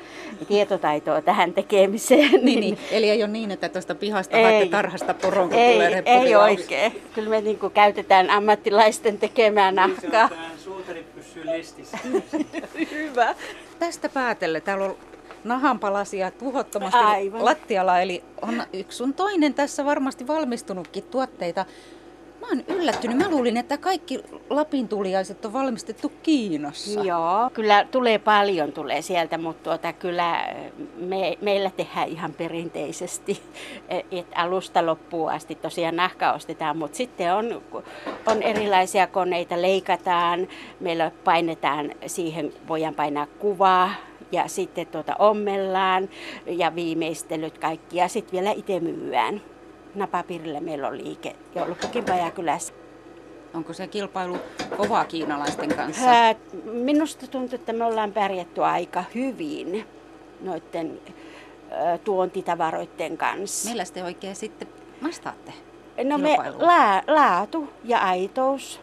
tietotaitoa 0.48 1.22
tähän 1.22 1.54
tekemiseen. 1.54 2.32
Niin, 2.42 2.60
niin. 2.60 2.78
Eli 2.92 3.10
ei 3.10 3.24
ole 3.24 3.32
niin, 3.32 3.52
että 3.52 3.70
tuosta 3.70 3.96
pihasta 3.96 4.38
Ei. 4.38 4.44
haette 4.44 4.66
tarhasta 4.70 5.14
poron, 5.14 5.50
kun 5.50 5.58
Ei, 5.58 5.74
tulee 5.74 6.04
ei 6.06 6.36
oikein. 6.36 7.02
Kyllä 7.16 7.30
me 7.30 7.42
niinku 7.42 7.70
käytetään 7.70 8.30
ammattilaisten 8.30 9.18
tekemää 9.18 9.72
nahkaa. 9.72 10.30
Tää 10.30 10.50
suutarit 10.64 11.16
pysyy 11.16 11.46
listissä. 11.46 11.98
Hyvä. 12.92 13.36
Tästä 13.80 14.10
päätellen, 14.10 14.62
täällä 14.62 14.86
on 14.86 14.96
nahanpalasia 15.44 16.32
tuhottomasti 16.32 17.00
Aivan. 17.00 17.46
lattialla, 17.46 18.00
eli 18.02 18.24
on 18.42 18.64
yksi 18.74 18.98
sun 18.98 19.14
toinen 19.14 19.54
tässä 19.54 19.86
varmasti 19.86 20.28
valmistunutkin 20.28 21.04
tuotteita. 21.04 21.66
Mä 22.42 22.48
oon 22.48 22.64
yllättynyt. 22.68 23.18
Mä 23.18 23.30
luulin, 23.30 23.58
että 23.58 23.78
kaikki 23.78 24.20
Lapin 24.50 24.88
tuliaiset 24.88 25.46
on 25.46 25.54
valmistettu 25.54 26.12
Kiinassa. 26.24 27.00
Joo, 27.00 27.50
kyllä 27.54 27.86
tulee 27.92 28.20
paljon 28.20 28.72
tulee 28.72 29.02
sieltä, 29.02 29.38
mutta 29.38 29.64
tuota, 29.64 29.94
kyllä 29.94 30.46
me, 30.96 31.38
meillä 31.42 31.72
tehdään 31.78 32.08
ihan 32.08 32.34
perinteisesti, 32.34 33.42
että 34.12 34.40
alusta 34.42 34.86
loppuun 34.86 35.32
asti 35.32 35.56
tosiaan 35.56 35.96
nahka 35.96 36.34
ostetaan, 36.34 36.78
mutta 36.78 36.98
sitten 36.98 37.34
on, 37.34 37.62
on 38.26 38.44
erilaisia 38.44 39.08
koneita, 39.08 39.62
leikataan, 39.62 40.48
meillä 40.80 41.12
painetaan 41.24 41.92
siihen, 42.08 42.54
voidaan 42.68 42.96
painaa 42.96 43.26
kuvaa, 43.26 43.90
ja 44.32 44.48
sitten 44.48 44.88
tuota 44.88 45.16
ommellaan 45.20 46.10
ja 46.46 46.76
viimeistelyt 46.76 47.58
kaikki 47.58 47.98
ja 47.98 48.08
sitten 48.08 48.32
vielä 48.32 48.52
itse 48.52 48.80
myyään. 48.80 49.42
Napapirille 49.96 50.60
meillä 50.60 50.88
on 50.88 50.98
liike 50.98 51.36
joulupukin 51.56 52.04
kylässä. 52.36 52.74
Onko 53.54 53.74
se 53.74 53.88
kilpailu 53.88 54.38
kovaa 54.78 55.06
kiinalaisten 55.06 55.76
kanssa? 55.76 56.06
Ää, 56.10 56.36
Minusta 56.64 57.28
tuntuu, 57.28 57.56
että 57.56 57.74
me 57.74 57.86
ollaan 57.86 58.12
pärjätty 58.12 58.64
aika 58.64 59.04
hyvin 59.16 59.86
noiden 60.42 61.02
ää, 61.72 61.98
tuontitavaroiden 61.98 63.18
kanssa. 63.18 63.70
Millä 63.70 63.84
te 63.94 64.04
oikein 64.04 64.36
sitten 64.36 64.68
vastaatte? 65.04 65.54
No 66.04 66.18
me 66.18 66.38
la, 66.58 67.04
laatu 67.08 67.68
ja 67.84 68.00
aitous. 68.00 68.82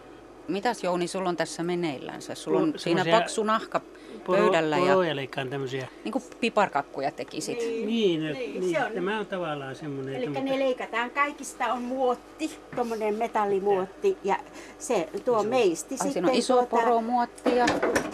Mitäs 0.48 0.84
Jouni, 0.84 1.06
sulla 1.06 1.28
on 1.28 1.36
tässä 1.36 1.62
meneillänsä? 1.62 2.34
Sulla 2.34 2.60
on 2.60 2.70
No, 2.70 2.78
siinä 2.78 3.00
semmosia 3.04 3.20
paksu 3.20 3.44
nahka 3.44 3.80
Poro, 4.26 4.38
pöydällä 4.42 4.76
ja 4.78 4.82
poroja 4.86 5.16
leikkaan 5.16 5.48
tämmösiä. 5.50 5.88
niin 6.04 6.12
kuin 6.12 6.24
piparkakkuja 6.40 7.10
tekisit. 7.10 7.58
Niin, 7.58 7.86
niin, 7.86 8.22
niin, 8.60 8.70
se 8.70 8.84
on- 8.84 8.92
tämä 8.92 9.18
on 9.18 9.26
tavallaan 9.26 9.76
semmoinen. 9.76 10.14
Eli 10.14 10.24
että- 10.26 10.40
ne 10.40 10.58
leikataan, 10.58 11.10
kaikista 11.10 11.72
on 11.72 11.82
muotti, 11.82 12.50
tuommoinen 12.74 13.14
metallimuotti 13.14 14.16
ja 14.24 14.36
se 14.78 15.08
tuo 15.24 15.42
meisti 15.42 15.94
Ai, 15.94 15.98
sitten 15.98 16.12
siinä 16.12 16.28
on 16.28 16.34
iso 16.34 16.54
tuota, 16.54 16.68
poromuotti 16.76 17.56
ja 17.56 17.66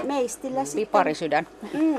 meistillä 0.04 0.64
sitten. 0.64 0.86
piparisydän. 0.86 1.46
Mm, 1.72 1.96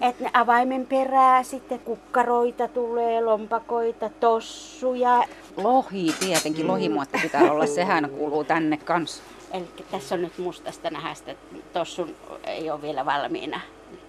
että 0.00 0.24
ne 0.24 0.30
avaimen 0.32 0.86
perää, 0.86 1.42
sitten 1.42 1.78
kukkaroita 1.78 2.68
tulee, 2.68 3.20
lompakoita, 3.20 4.10
tossuja. 4.20 5.24
Lohi 5.56 6.14
tietenkin, 6.20 6.66
lohimuotti 6.66 7.18
pitää 7.22 7.52
olla, 7.52 7.66
sehän 7.66 8.10
kuuluu 8.10 8.44
tänne 8.44 8.76
kanssa. 8.76 9.22
Eli 9.52 9.64
tässä 9.90 10.14
on 10.14 10.22
nyt 10.22 10.38
mustasta 10.38 10.90
nahasta, 10.90 11.30
tossun 11.72 12.16
ei 12.46 12.70
ole 12.70 12.82
vielä 12.82 13.04
valmiina. 13.06 13.60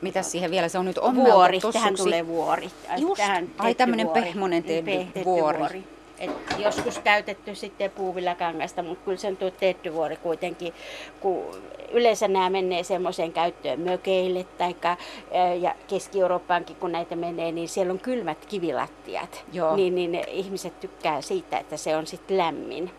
Mitäs 0.01 0.31
siihen 0.31 0.51
vielä, 0.51 0.67
se 0.67 0.77
on 0.77 0.85
nyt 0.85 0.99
Vuori, 1.01 1.17
ommeltu 1.17 1.71
tähän 1.71 1.93
tossuksi. 1.93 2.03
tulee 2.03 2.27
vuori. 2.27 2.69
Just. 2.97 3.17
Tähän 3.21 3.49
Ai, 3.57 3.75
tämmönen 3.75 4.05
vuori. 4.05 4.21
pehmonen 4.21 4.63
tehty 4.63 5.07
Pe- 5.13 5.25
vuori. 5.25 5.83
Et 6.19 6.31
joskus 6.57 6.99
käytetty 6.99 7.55
sitten 7.55 7.91
puuvillakangasta, 7.91 8.83
mutta 8.83 9.05
kyllä 9.05 9.17
se 9.17 9.27
on 9.27 9.37
tuo 9.37 9.51
tehty 9.51 9.93
vuori 9.93 10.17
kuitenkin, 10.17 10.73
kun 11.19 11.43
yleensä 11.91 12.27
nämä 12.27 12.49
menee 12.49 12.83
semmoiseen 12.83 13.33
käyttöön 13.33 13.79
mökeille 13.79 14.43
tai 14.57 14.75
ja 15.61 15.75
Keski-Eurooppaankin, 15.87 16.75
kun 16.75 16.91
näitä 16.91 17.15
menee, 17.15 17.51
niin 17.51 17.69
siellä 17.69 17.93
on 17.93 17.99
kylmät 17.99 18.45
kivilattiat. 18.45 19.45
Joo. 19.53 19.75
Niin, 19.75 19.95
niin 19.95 20.23
ihmiset 20.27 20.79
tykkää 20.79 21.21
siitä, 21.21 21.57
että 21.57 21.77
se 21.77 21.97
on 21.97 22.07
sitten 22.07 22.37
lämmin. 22.37 22.91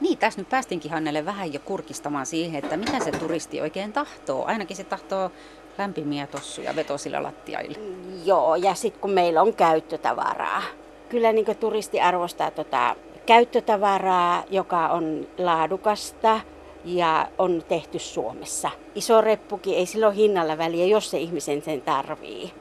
Niin, 0.00 0.18
tässä 0.18 0.40
nyt 0.40 0.48
päästinkin 0.48 0.90
Hannelle 0.90 1.24
vähän 1.24 1.52
jo 1.52 1.60
kurkistamaan 1.64 2.26
siihen, 2.26 2.64
että 2.64 2.76
mitä 2.76 3.00
se 3.04 3.10
turisti 3.10 3.60
oikein 3.60 3.92
tahtoo. 3.92 4.44
Ainakin 4.44 4.76
se 4.76 4.84
tahtoo 4.84 5.30
lämpimiä 5.78 6.26
tossuja 6.26 6.76
vetosilla 6.76 7.22
lattiaille. 7.22 7.78
Joo, 8.24 8.54
ja 8.54 8.74
sitten 8.74 9.00
kun 9.00 9.10
meillä 9.10 9.42
on 9.42 9.54
käyttötavaraa. 9.54 10.62
Kyllä 11.08 11.32
niin 11.32 11.56
turisti 11.60 12.00
arvostaa 12.00 12.50
tota 12.50 12.96
käyttötavaraa, 13.26 14.44
joka 14.50 14.88
on 14.88 15.26
laadukasta 15.38 16.40
ja 16.84 17.28
on 17.38 17.62
tehty 17.68 17.98
Suomessa. 17.98 18.70
Iso 18.94 19.20
reppukin, 19.20 19.74
ei 19.74 19.86
silloin 19.86 20.14
hinnalla 20.14 20.58
väliä, 20.58 20.86
jos 20.86 21.10
se 21.10 21.18
ihmisen 21.18 21.62
sen 21.62 21.80
tarvii. 21.80 22.52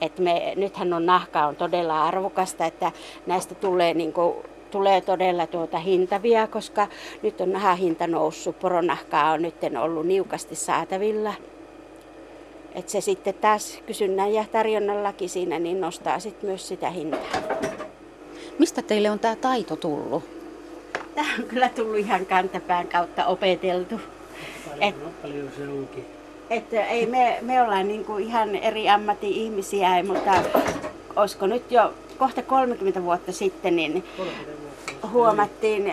Et 0.00 0.18
me, 0.18 0.52
nythän 0.56 0.92
on 0.92 1.06
nahka 1.06 1.46
on 1.46 1.56
todella 1.56 2.04
arvokasta, 2.04 2.64
että 2.64 2.92
näistä 3.26 3.54
tulee 3.54 3.94
niin 3.94 4.12
kuin, 4.12 4.34
tulee 4.74 5.00
todella 5.00 5.46
tuota 5.46 5.78
hintavia, 5.78 6.46
koska 6.46 6.88
nyt 7.22 7.40
on 7.40 7.52
nahahinta 7.52 8.06
noussut. 8.06 8.58
Poronahkaa 8.58 9.32
on 9.32 9.42
nyt 9.42 9.54
ollut 9.82 10.06
niukasti 10.06 10.54
saatavilla. 10.54 11.34
Et 12.74 12.88
se 12.88 13.00
sitten 13.00 13.34
taas 13.34 13.78
kysynnän 13.86 14.34
ja 14.34 14.44
tarjonnan 14.52 15.02
laki 15.04 15.28
siinä 15.28 15.58
niin 15.58 15.80
nostaa 15.80 16.18
sit 16.18 16.42
myös 16.42 16.68
sitä 16.68 16.90
hintaa. 16.90 17.20
Mistä 18.58 18.82
teille 18.82 19.10
on 19.10 19.18
tämä 19.18 19.36
taito 19.36 19.76
tullut? 19.76 20.24
Tämä 21.14 21.28
on 21.38 21.44
kyllä 21.44 21.68
tullut 21.68 21.98
ihan 21.98 22.26
kantapään 22.26 22.88
kautta 22.88 23.26
opeteltu. 23.26 24.00
Et, 24.80 25.22
Paljon, 25.22 25.48
se 25.56 25.62
onkin. 25.68 26.04
että 26.50 26.86
ei 26.86 27.06
me, 27.06 27.38
me 27.42 27.62
ollaan 27.62 27.88
niinku 27.88 28.16
ihan 28.16 28.54
eri 28.54 28.88
ammatti-ihmisiä, 28.88 30.02
mutta 30.02 30.32
olisiko 31.16 31.46
nyt 31.46 31.72
jo 31.72 31.92
kohta 32.18 32.42
30 32.42 33.02
vuotta 33.02 33.32
sitten, 33.32 33.76
niin 33.76 34.04
30 34.16 34.46
vuotta. 34.46 34.63
Huomattiin, 35.12 35.92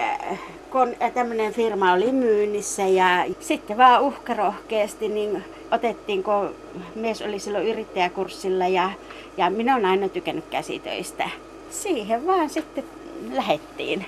kun 0.71 0.95
tämmöinen 1.13 1.53
firma 1.53 1.93
oli 1.93 2.11
myynnissä 2.11 2.81
ja 2.81 3.25
sitten 3.39 3.77
vaan 3.77 4.01
uhkarohkeasti 4.01 5.07
niin 5.09 5.43
otettiin, 5.71 6.23
kun 6.23 6.55
mies 6.95 7.21
oli 7.21 7.39
silloin 7.39 7.67
yrittäjäkurssilla 7.67 8.67
ja, 8.67 8.91
ja 9.37 9.49
minä 9.49 9.73
olen 9.75 9.85
aina 9.85 10.09
tykännyt 10.09 10.45
käsitöistä. 10.49 11.29
Siihen 11.69 12.27
vaan 12.27 12.49
sitten 12.49 12.83
lähettiin, 13.31 14.05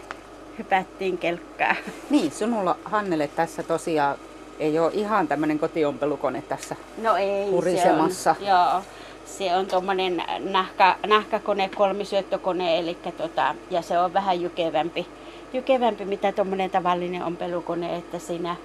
hypättiin 0.57 1.17
kelkkaa. 1.17 1.75
Niin, 2.09 2.31
sinulla 2.31 2.77
Hannelle 2.85 3.27
tässä 3.27 3.63
tosiaan 3.63 4.17
ei 4.59 4.79
ole 4.79 4.91
ihan 4.93 5.27
tämmöinen 5.27 5.59
kotiompelukone 5.59 6.41
tässä. 6.41 6.75
No 6.97 7.15
ei, 7.15 7.49
Purisemassa. 7.49 8.35
se 8.39 8.41
on, 8.41 8.47
joo, 8.47 8.81
se 9.25 9.55
on 9.55 9.65
tuommoinen 9.65 10.23
nahka, 10.39 10.95
nahkakone, 11.07 11.69
kolmisyöttökone, 11.75 12.79
eli 12.79 12.97
tota, 13.17 13.55
ja 13.69 13.81
se 13.81 13.99
on 13.99 14.13
vähän 14.13 14.41
jykevämpi, 14.41 15.07
jykevämpi 15.53 16.05
mitä 16.05 16.31
tuommoinen 16.31 16.69
tavallinen 16.69 17.23
ompelukone, 17.23 17.95
että 17.95 18.19
siinä 18.19 18.55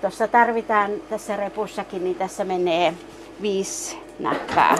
tuossa 0.00 0.28
tarvitaan 0.28 0.90
tässä 1.10 1.36
repussakin, 1.36 2.04
niin 2.04 2.16
tässä 2.16 2.44
menee 2.44 2.94
viisi 3.42 3.98
nahkaa 4.18 4.76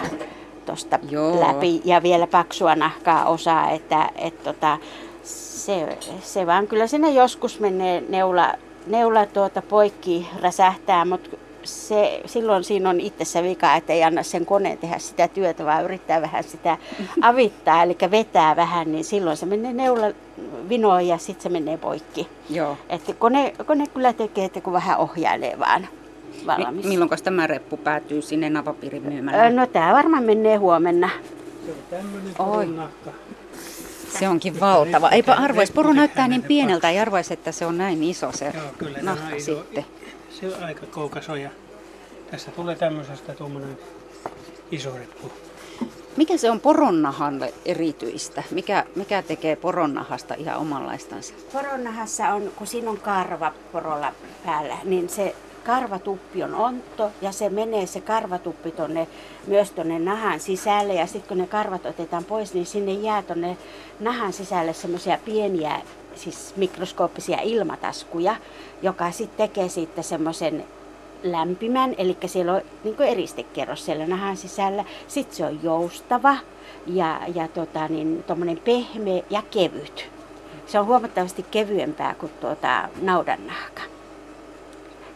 tuosta 0.65 0.99
läpi. 1.39 1.81
Ja 1.85 2.03
vielä 2.03 2.27
paksua 2.27 2.75
nahkaa 2.75 3.25
osaa, 3.25 3.71
että 3.71 4.09
et 4.15 4.43
tota, 4.43 4.77
se, 5.23 5.97
se 6.21 6.45
vaan 6.45 6.67
kyllä 6.67 6.87
sinne 6.87 7.09
joskus 7.09 7.59
menee 7.59 8.03
neula, 8.09 8.53
neula 8.87 9.25
tuota 9.25 9.61
poikki 9.61 10.27
räsähtää, 10.41 11.05
mutta 11.05 11.37
se, 11.65 12.21
silloin 12.25 12.63
siinä 12.63 12.89
on 12.89 12.99
itsessä 12.99 13.43
vika, 13.43 13.75
että 13.75 13.93
ei 13.93 14.03
anna 14.03 14.23
sen 14.23 14.45
koneen 14.45 14.77
tehdä 14.77 14.99
sitä 14.99 15.27
työtä, 15.27 15.65
vaan 15.65 15.83
yrittää 15.83 16.21
vähän 16.21 16.43
sitä 16.43 16.77
avittaa, 17.21 17.83
eli 17.83 17.97
vetää 18.11 18.55
vähän, 18.55 18.91
niin 18.91 19.03
silloin 19.03 19.37
se 19.37 19.45
menee 19.45 19.73
neula 19.73 20.07
vinoon 20.69 21.07
ja 21.07 21.17
sitten 21.17 21.43
se 21.43 21.49
menee 21.49 21.77
poikki. 21.77 22.27
Joo. 22.49 22.77
Että 22.89 23.13
kone, 23.13 23.53
kone 23.65 23.87
kyllä 23.87 24.13
tekee, 24.13 24.45
että 24.45 24.61
kun 24.61 24.73
vähän 24.73 24.97
ohjailee 24.97 25.59
vaan 25.59 25.87
valmis. 26.45 26.85
Milloin 26.85 27.09
tämä 27.23 27.47
reppu 27.47 27.77
päätyy 27.77 28.21
sinne 28.21 28.49
napapiirin 28.49 29.03
myymälään? 29.03 29.55
No 29.55 29.67
tämä 29.67 29.93
varmaan 29.93 30.23
menee 30.23 30.55
huomenna. 30.55 31.09
Se 31.65 31.71
on 31.71 31.77
tämmöinen. 31.89 32.89
Se 34.19 34.27
onkin 34.27 34.59
valtava. 34.59 35.09
Eipä 35.09 35.33
arvoisi, 35.33 35.73
poru 35.73 35.93
näyttää 35.93 36.27
niin 36.27 36.43
pieneltä, 36.43 36.89
ei 36.89 36.99
arvoisi, 36.99 37.33
että 37.33 37.51
se 37.51 37.65
on 37.65 37.77
näin 37.77 38.03
iso 38.03 38.31
se 38.31 38.45
Joo, 38.45 38.63
kyllä 38.77 38.99
nahka 39.01 39.35
iso. 39.35 39.55
sitten. 39.55 39.85
Se 40.39 40.47
on 40.47 40.63
aika 40.63 40.85
koukas 40.85 41.29
on 41.29 41.41
ja 41.41 41.49
tästä 42.31 42.51
tulee 42.51 42.75
tämmöisestä 42.75 43.33
tuommoinen 43.33 43.77
iso 44.71 44.97
reppu. 44.97 45.31
Mikä 46.17 46.37
se 46.37 46.51
on 46.51 46.59
poronnahalle 46.59 47.53
erityistä? 47.65 48.43
Mikä, 48.51 48.85
mikä 48.95 49.21
tekee 49.21 49.55
poronnahasta 49.55 50.33
ihan 50.33 50.57
omanlaistansa? 50.57 51.33
Poronahassa 51.53 52.27
on, 52.27 52.51
kun 52.55 52.67
siinä 52.67 52.89
on 52.89 52.97
karva 52.97 53.53
porolla 53.71 54.13
päällä, 54.45 54.77
niin 54.83 55.09
se 55.09 55.35
karvatuppi 55.65 56.43
on 56.43 56.55
ontto 56.55 57.11
ja 57.21 57.31
se 57.31 57.49
menee 57.49 57.85
se 57.85 58.01
karvatuppi 58.01 58.71
tonne, 58.71 59.07
myös 59.47 59.71
tuonne 59.71 59.99
nahan 59.99 60.39
sisälle 60.39 60.93
ja 60.93 61.07
sitten 61.07 61.27
kun 61.27 61.37
ne 61.37 61.47
karvat 61.47 61.85
otetaan 61.85 62.25
pois, 62.25 62.53
niin 62.53 62.65
sinne 62.65 62.93
jää 62.93 63.21
tuonne 63.21 63.57
nahan 63.99 64.33
sisälle 64.33 64.73
semmoisia 64.73 65.17
pieniä 65.25 65.81
siis 66.15 66.53
mikroskooppisia 66.55 67.41
ilmataskuja, 67.41 68.35
joka 68.81 69.11
sitten 69.11 69.47
tekee 69.47 69.69
siitä 69.69 70.01
semmoisen 70.01 70.65
lämpimän, 71.23 71.95
eli 71.97 72.17
siellä 72.25 72.53
on 72.53 72.61
niin 72.83 73.01
eristekerros 73.01 73.85
siellä 73.85 74.07
nahan 74.07 74.37
sisällä. 74.37 74.85
Sitten 75.07 75.37
se 75.37 75.45
on 75.45 75.59
joustava 75.63 76.37
ja, 76.87 77.21
ja 77.35 77.47
tota, 77.47 77.87
niin, 77.87 78.23
pehmeä 78.65 79.23
ja 79.29 79.41
kevyt. 79.51 80.09
Se 80.65 80.79
on 80.79 80.85
huomattavasti 80.85 81.45
kevyempää 81.51 82.15
kuin 82.15 82.31
tuota, 82.41 82.89
naudannahka. 83.01 83.81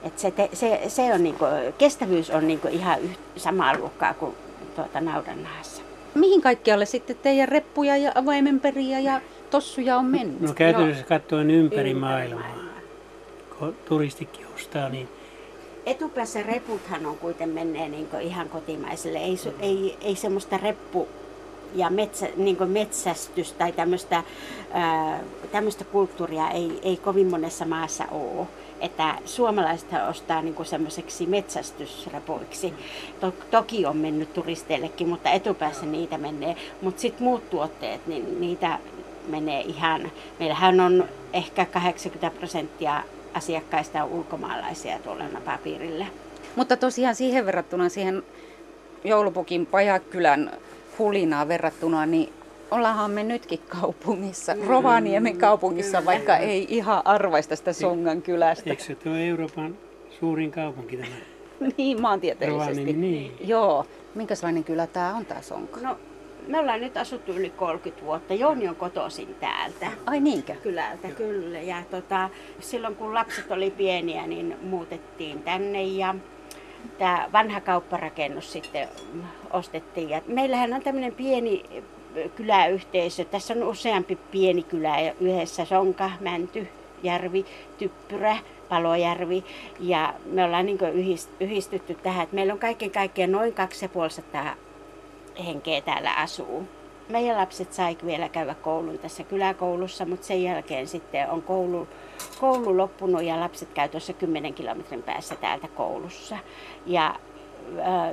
Et 0.03 0.19
se, 0.19 0.31
te, 0.31 0.49
se, 0.53 0.81
se 0.87 1.13
on 1.13 1.23
niinku, 1.23 1.45
kestävyys 1.77 2.29
on 2.29 2.47
niinku 2.47 2.67
ihan 2.67 3.01
yht, 3.01 3.19
samaa 3.35 3.77
luokkaa 3.77 4.13
kuin 4.13 4.35
tuota, 4.75 5.01
naudannahassa. 5.01 5.81
Mihin 6.15 6.41
kaikkialle 6.41 6.85
sitten 6.85 7.15
teidän 7.15 7.47
reppuja 7.47 7.97
ja 7.97 8.11
avaimenperiä 8.15 8.99
ja 8.99 9.21
tossuja 9.51 9.97
on 9.97 10.05
mennyt? 10.05 10.41
No 10.41 10.53
käytännössä 10.53 11.03
katsoen 11.03 11.51
ympäri, 11.51 11.91
ympäri 11.91 11.93
maailmaa. 11.93 12.39
maailmaa. 12.39 12.73
Kun 13.59 13.75
turistikin 13.85 14.47
ostaa, 14.55 14.89
niin 14.89 15.09
etupäässä 15.85 16.43
reputhan 16.43 17.05
on 17.05 17.17
kuitenkin 17.17 17.55
menee 17.55 17.89
niin 17.89 18.07
ihan 18.21 18.49
kotimaiselle. 18.49 19.19
Ei, 19.19 19.37
ei, 19.59 19.97
ei 20.01 20.15
semmoista 20.15 20.57
reppu 20.57 21.07
ja 21.75 21.89
metsä, 21.89 22.27
niin 22.35 22.57
metsästys 22.67 23.51
tai 23.51 23.71
tämmöistä, 23.71 24.23
tämmöistä 25.51 25.83
kulttuuria 25.83 26.49
ei, 26.49 26.79
ei 26.83 26.97
kovin 26.97 27.27
monessa 27.27 27.65
maassa 27.65 28.05
ole. 28.11 28.47
Että 28.81 29.15
suomalaiset 29.25 29.89
ostaa 30.09 30.41
niin 30.41 30.55
semmoiseksi 30.63 31.25
metsästysrepuiksi. 31.25 32.73
To, 33.19 33.33
toki 33.51 33.85
on 33.85 33.97
mennyt 33.97 34.33
turisteillekin, 34.33 35.09
mutta 35.09 35.29
etupäässä 35.29 35.85
niitä 35.85 36.17
menee. 36.17 36.55
Mutta 36.81 37.01
sitten 37.01 37.23
muut 37.23 37.49
tuotteet, 37.49 38.07
niin 38.07 38.41
niitä 38.41 38.79
menee 39.27 39.61
ihan, 39.61 40.11
meillähän 40.39 40.79
on 40.79 41.05
ehkä 41.33 41.65
80 41.65 42.37
prosenttia 42.39 43.03
asiakkaista 43.33 44.03
on 44.03 44.09
ulkomaalaisia 44.09 44.99
tuolla 44.99 45.27
napapiirillä. 45.27 46.05
Mutta 46.55 46.77
tosiaan 46.77 47.15
siihen 47.15 47.45
verrattuna 47.45 47.89
siihen 47.89 48.23
joulupukin 49.03 49.65
Pajakylän 49.65 50.51
hulinaa 50.99 51.47
verrattuna, 51.47 52.05
niin 52.05 52.33
ollaanhan 52.71 53.11
me 53.11 53.23
nytkin 53.23 53.59
kaupungissa, 53.67 54.55
mm. 54.55 54.67
Rovaniemen 54.67 55.37
kaupungissa, 55.37 56.05
vaikka 56.05 56.37
ei 56.37 56.67
ihan 56.69 57.01
arvaista 57.05 57.55
sitä 57.55 57.73
Songan 57.73 58.21
kylästä. 58.21 58.69
Eikö 58.69 58.83
se 58.83 58.97
ole 59.05 59.27
Euroopan 59.27 59.77
suurin 60.19 60.51
kaupunki 60.51 60.97
tämä? 60.97 61.09
niin, 61.77 62.01
maantieteellisesti. 62.01 62.73
Rovaniemi, 62.73 63.07
niin. 63.07 63.31
Joo. 63.47 63.85
Minkälainen 64.15 64.63
kylä 64.63 64.87
tämä 64.87 65.15
on 65.15 65.25
tämä 65.25 65.41
Sonka? 65.41 65.79
No, 65.79 65.97
me 66.49 66.59
ollaan 66.59 66.81
nyt 66.81 66.97
asuttu 66.97 67.31
yli 67.31 67.49
30 67.49 68.05
vuotta. 68.05 68.33
Jouni 68.33 68.67
on 68.67 68.75
kotoisin 68.75 69.35
täältä. 69.39 69.87
Ai 70.05 70.19
niinkö? 70.19 70.55
Kylältä, 70.63 71.07
kyllä. 71.07 71.59
Ja 71.59 71.83
tota, 71.91 72.29
silloin 72.59 72.95
kun 72.95 73.13
lapset 73.13 73.51
oli 73.51 73.71
pieniä, 73.71 74.27
niin 74.27 74.57
muutettiin 74.61 75.43
tänne 75.43 75.83
ja 75.83 76.15
tämä 76.97 77.29
vanha 77.33 77.61
kaupparakennus 77.61 78.51
sitten 78.51 78.87
ostettiin. 79.51 80.09
Ja 80.09 80.21
meillähän 80.27 80.73
on 80.73 80.81
tämmöinen 80.81 81.15
pieni 81.15 81.65
kyläyhteisö. 82.35 83.25
Tässä 83.25 83.53
on 83.53 83.63
useampi 83.63 84.15
pieni 84.31 84.63
kylä 84.63 84.95
yhdessä 85.19 85.65
Sonka, 85.65 86.11
Mänty, 86.19 86.67
Järvi, 87.03 87.45
Typpyrä, 87.77 88.37
Palojärvi. 88.69 89.43
Ja 89.79 90.13
me 90.25 90.43
ollaan 90.43 90.65
niin 90.65 90.79
yhdistytty 91.39 91.95
tähän, 91.95 92.23
että 92.23 92.35
meillä 92.35 92.53
on 92.53 92.59
kaiken 92.59 92.91
kaikkiaan 92.91 93.31
noin 93.31 93.53
2500 93.53 94.55
henkeä 95.45 95.81
täällä 95.81 96.13
asuu. 96.13 96.63
Meidän 97.09 97.37
lapset 97.37 97.73
sai 97.73 97.97
vielä 98.05 98.29
käydä 98.29 98.55
koulun 98.55 98.97
tässä 98.97 99.23
kyläkoulussa, 99.23 100.05
mutta 100.05 100.25
sen 100.25 100.43
jälkeen 100.43 100.87
sitten 100.87 101.29
on 101.29 101.41
koulu, 101.41 101.87
koulu 102.39 102.77
loppunut 102.77 103.23
ja 103.23 103.39
lapset 103.39 103.73
käy 103.73 103.89
tuossa 103.89 104.13
10 104.13 104.53
kilometrin 104.53 105.03
päässä 105.03 105.35
täältä 105.35 105.67
koulussa. 105.67 106.37
Ja 106.85 107.15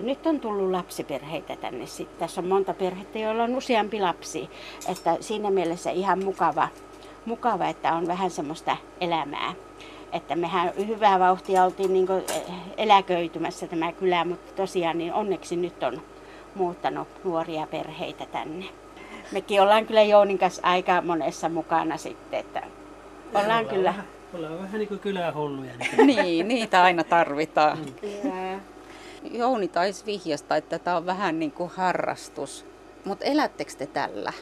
nyt 0.02 0.26
on 0.26 0.40
tullut 0.40 0.70
lapsiperheitä 0.70 1.56
tänne 1.56 1.86
sitten. 1.86 2.18
Tässä 2.18 2.40
on 2.40 2.46
monta 2.46 2.74
perhettä, 2.74 3.18
joilla 3.18 3.42
on 3.42 3.56
useampi 3.56 4.00
lapsi. 4.00 4.50
Että 4.88 5.16
siinä 5.20 5.50
mielessä 5.50 5.90
ihan 5.90 6.24
mukava, 6.24 6.68
mukava 7.26 7.66
että 7.66 7.92
on 7.94 8.06
vähän 8.06 8.30
semmoista 8.30 8.76
elämää. 9.00 9.52
Että 10.12 10.36
mehän 10.36 10.72
hyvää 10.86 11.18
vauhtia 11.18 11.64
oltiin 11.64 11.92
niin 11.92 12.06
eläköitymässä 12.76 13.66
tämä 13.66 13.92
kylä, 13.92 14.24
mutta 14.24 14.52
tosiaan 14.52 14.98
niin 14.98 15.14
onneksi 15.14 15.56
nyt 15.56 15.82
on 15.82 16.02
muuttanut 16.56 17.08
nuoria 17.24 17.66
perheitä 17.66 18.26
tänne. 18.26 18.66
Mekin 19.32 19.62
ollaan 19.62 19.86
kyllä 19.86 20.02
Jounin 20.02 20.38
kanssa 20.38 20.62
aika 20.64 21.02
monessa 21.02 21.48
mukana 21.48 21.96
sitten, 21.96 22.40
että 22.40 22.62
ollaan, 23.28 23.44
ollaan 23.44 23.66
kyllä... 23.66 23.90
Vähän, 23.90 24.06
ollaan 24.34 24.58
vähän 24.62 24.78
niin 24.78 24.88
kuin 24.88 25.00
kylähulluja. 25.00 25.72
niin, 26.06 26.48
niitä 26.48 26.82
aina 26.82 27.04
tarvitaan. 27.04 27.78
Mm. 27.78 28.60
Jouni 29.32 29.68
taisi 29.68 30.06
vihjasta, 30.06 30.56
että 30.56 30.78
tämä 30.78 30.96
on 30.96 31.06
vähän 31.06 31.38
niin 31.38 31.52
kuin 31.52 31.70
harrastus. 31.76 32.66
Mutta 33.04 33.24
elättekö 33.24 33.72
te 33.78 33.86
tällä? 33.86 34.32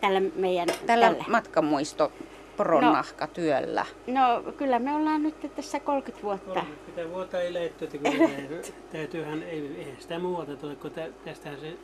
Tällä 0.00 0.20
meidän... 0.36 0.68
Tällä, 0.86 1.06
tällä. 1.06 1.24
matkamuisto 1.28 2.12
poronnahka 2.56 3.26
työllä? 3.26 3.86
No, 4.06 4.40
no 4.40 4.52
kyllä 4.52 4.78
me 4.78 4.94
ollaan 4.94 5.22
nyt 5.22 5.54
tässä 5.56 5.80
30 5.80 6.22
vuotta. 6.22 6.60
30 6.60 7.14
vuotta 7.14 7.40
eletty, 7.40 7.84
että 7.84 7.98
kyllä 7.98 8.28
täytyyhän, 8.92 9.42
ei, 9.42 9.74
ei 9.78 9.96
sitä 9.98 10.18
muuta 10.18 10.56
tule, 10.56 10.74
kun 10.74 10.90
tästähän 11.24 11.60
se 11.60 11.76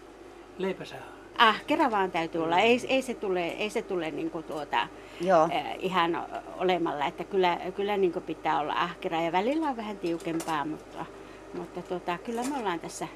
leipä 0.58 0.84
saa. 0.84 0.98
Ah, 1.38 1.64
kerran 1.66 1.90
vaan 1.90 2.10
täytyy 2.10 2.42
olla. 2.42 2.58
Ei, 2.58 2.80
ei 2.88 3.02
se 3.02 3.14
tule, 3.14 3.46
ei 3.46 3.70
se 3.70 3.82
tule 3.82 4.10
niin 4.10 4.30
kuin 4.30 4.44
tuota, 4.44 4.88
Joo. 5.20 5.42
Äh, 5.42 5.76
ihan 5.78 6.26
olemalla, 6.58 7.06
että 7.06 7.24
kyllä, 7.24 7.58
kyllä 7.76 7.96
niin 7.96 8.12
kuin 8.12 8.22
pitää 8.22 8.60
olla 8.60 8.72
ahkera 8.72 9.20
ja 9.20 9.32
välillä 9.32 9.66
on 9.66 9.76
vähän 9.76 9.98
tiukempaa, 9.98 10.64
mutta, 10.64 11.06
mutta 11.54 11.82
tuota, 11.82 12.18
kyllä 12.18 12.42
me 12.42 12.58
ollaan 12.58 12.80
tässä 12.80 13.08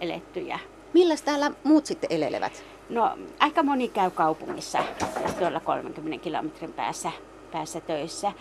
eletty. 0.00 0.40
Ja... 0.40 0.58
Milläs 0.92 1.22
täällä 1.22 1.50
muut 1.64 1.86
sitten 1.86 2.12
elelevät? 2.12 2.64
No 2.88 3.18
aika 3.38 3.62
moni 3.62 3.88
käy 3.88 4.10
kaupungissa 4.10 4.78
tuolla 5.38 5.60
30 5.60 6.24
kilometrin 6.24 6.72
päässä, 6.72 7.12
päässä 7.52 7.80
töissä. 7.80 8.32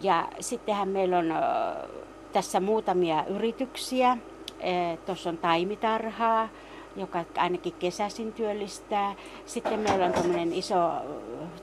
Ja 0.00 0.28
sittenhän 0.40 0.88
meillä 0.88 1.18
on 1.18 1.34
tässä 2.32 2.60
muutamia 2.60 3.24
yrityksiä. 3.24 4.18
Tuossa 5.06 5.30
on 5.30 5.38
taimitarhaa, 5.38 6.48
joka 6.96 7.24
ainakin 7.36 7.72
kesäisin 7.72 8.32
työllistää. 8.32 9.14
Sitten 9.46 9.80
meillä 9.80 10.06
on 10.06 10.12
tämmöinen 10.12 10.52
iso 10.52 10.90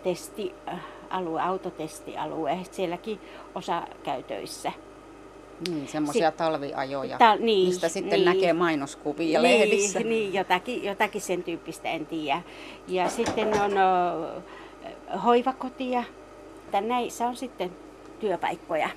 testialue, 0.03 1.41
autotestialue. 1.41 2.59
Sielläkin 2.71 3.19
osa 3.55 3.83
käy 4.03 4.23
töissä. 4.23 4.71
Niin, 5.67 5.87
semmoisia 5.87 6.31
talviajoja, 6.31 7.17
ta, 7.17 7.35
niin, 7.35 7.67
mistä 7.67 7.89
sitten 7.89 8.19
niin, 8.19 8.25
näkee 8.25 8.53
mainoskuvia 8.53 9.41
niin, 9.41 9.59
lehdissä. 9.59 9.99
Niin, 9.99 10.33
jotakin, 10.33 10.83
jotakin 10.83 11.21
sen 11.21 11.43
tyyppistä 11.43 11.89
en 11.89 12.05
tiedä. 12.05 12.41
Ja 12.87 13.09
sitten 13.09 13.61
on 13.61 13.71
o, 13.77 15.17
hoivakotia. 15.23 16.03
Näissä 16.81 17.27
on 17.27 17.35
sitten 17.35 17.71
työpaikkoja. 18.19 18.89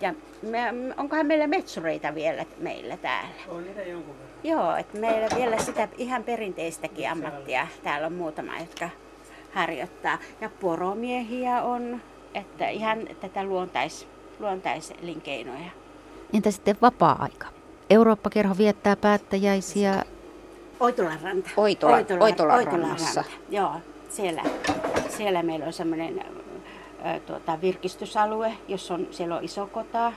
Ja 0.00 0.14
me, 0.42 0.58
onkohan 0.96 1.26
meillä 1.26 1.46
metsureita 1.46 2.14
vielä 2.14 2.44
meillä 2.58 2.96
täällä? 2.96 3.30
On 3.48 3.64
niitä 3.64 3.82
jonkun 3.82 4.14
verran. 4.18 4.30
Joo, 4.44 4.76
että 4.76 4.98
meillä 4.98 5.28
vielä 5.36 5.58
sitä 5.58 5.88
ihan 5.98 6.24
perinteistäkin 6.24 7.10
ammattia. 7.10 7.66
Täällä 7.82 8.06
on 8.06 8.12
muutama, 8.12 8.58
jotka 8.60 8.90
harjoittaa. 9.54 10.18
Ja 10.40 10.50
poromiehiä 10.60 11.62
on, 11.62 12.00
että 12.34 12.68
ihan 12.68 12.98
tätä 13.20 13.44
luontais, 13.44 14.06
luontaiselinkeinoja. 14.38 15.70
Entä 16.34 16.50
sitten 16.50 16.76
vapaa-aika? 16.82 17.46
Eurooppa-kerho 17.90 18.54
viettää 18.58 18.96
päättäjäisiä 18.96 20.04
Oitolan 20.80 21.18
ranta. 21.22 21.50
Oitola, 21.56 21.96
Oitola, 21.96 22.24
Oitolan, 22.24 22.56
Oitolan 22.56 22.80
rannassa. 22.80 23.22
Ranta. 23.22 23.36
Joo, 23.50 23.72
siellä, 24.08 24.42
siellä 25.08 25.42
meillä 25.42 25.66
on 25.66 25.72
semmoinen 25.72 26.24
tuota, 27.26 27.60
virkistysalue, 27.60 28.52
jossa 28.68 28.94
on, 28.94 29.06
siellä 29.10 29.36
on 29.36 29.44
iso 29.44 29.66
kota 29.66 30.12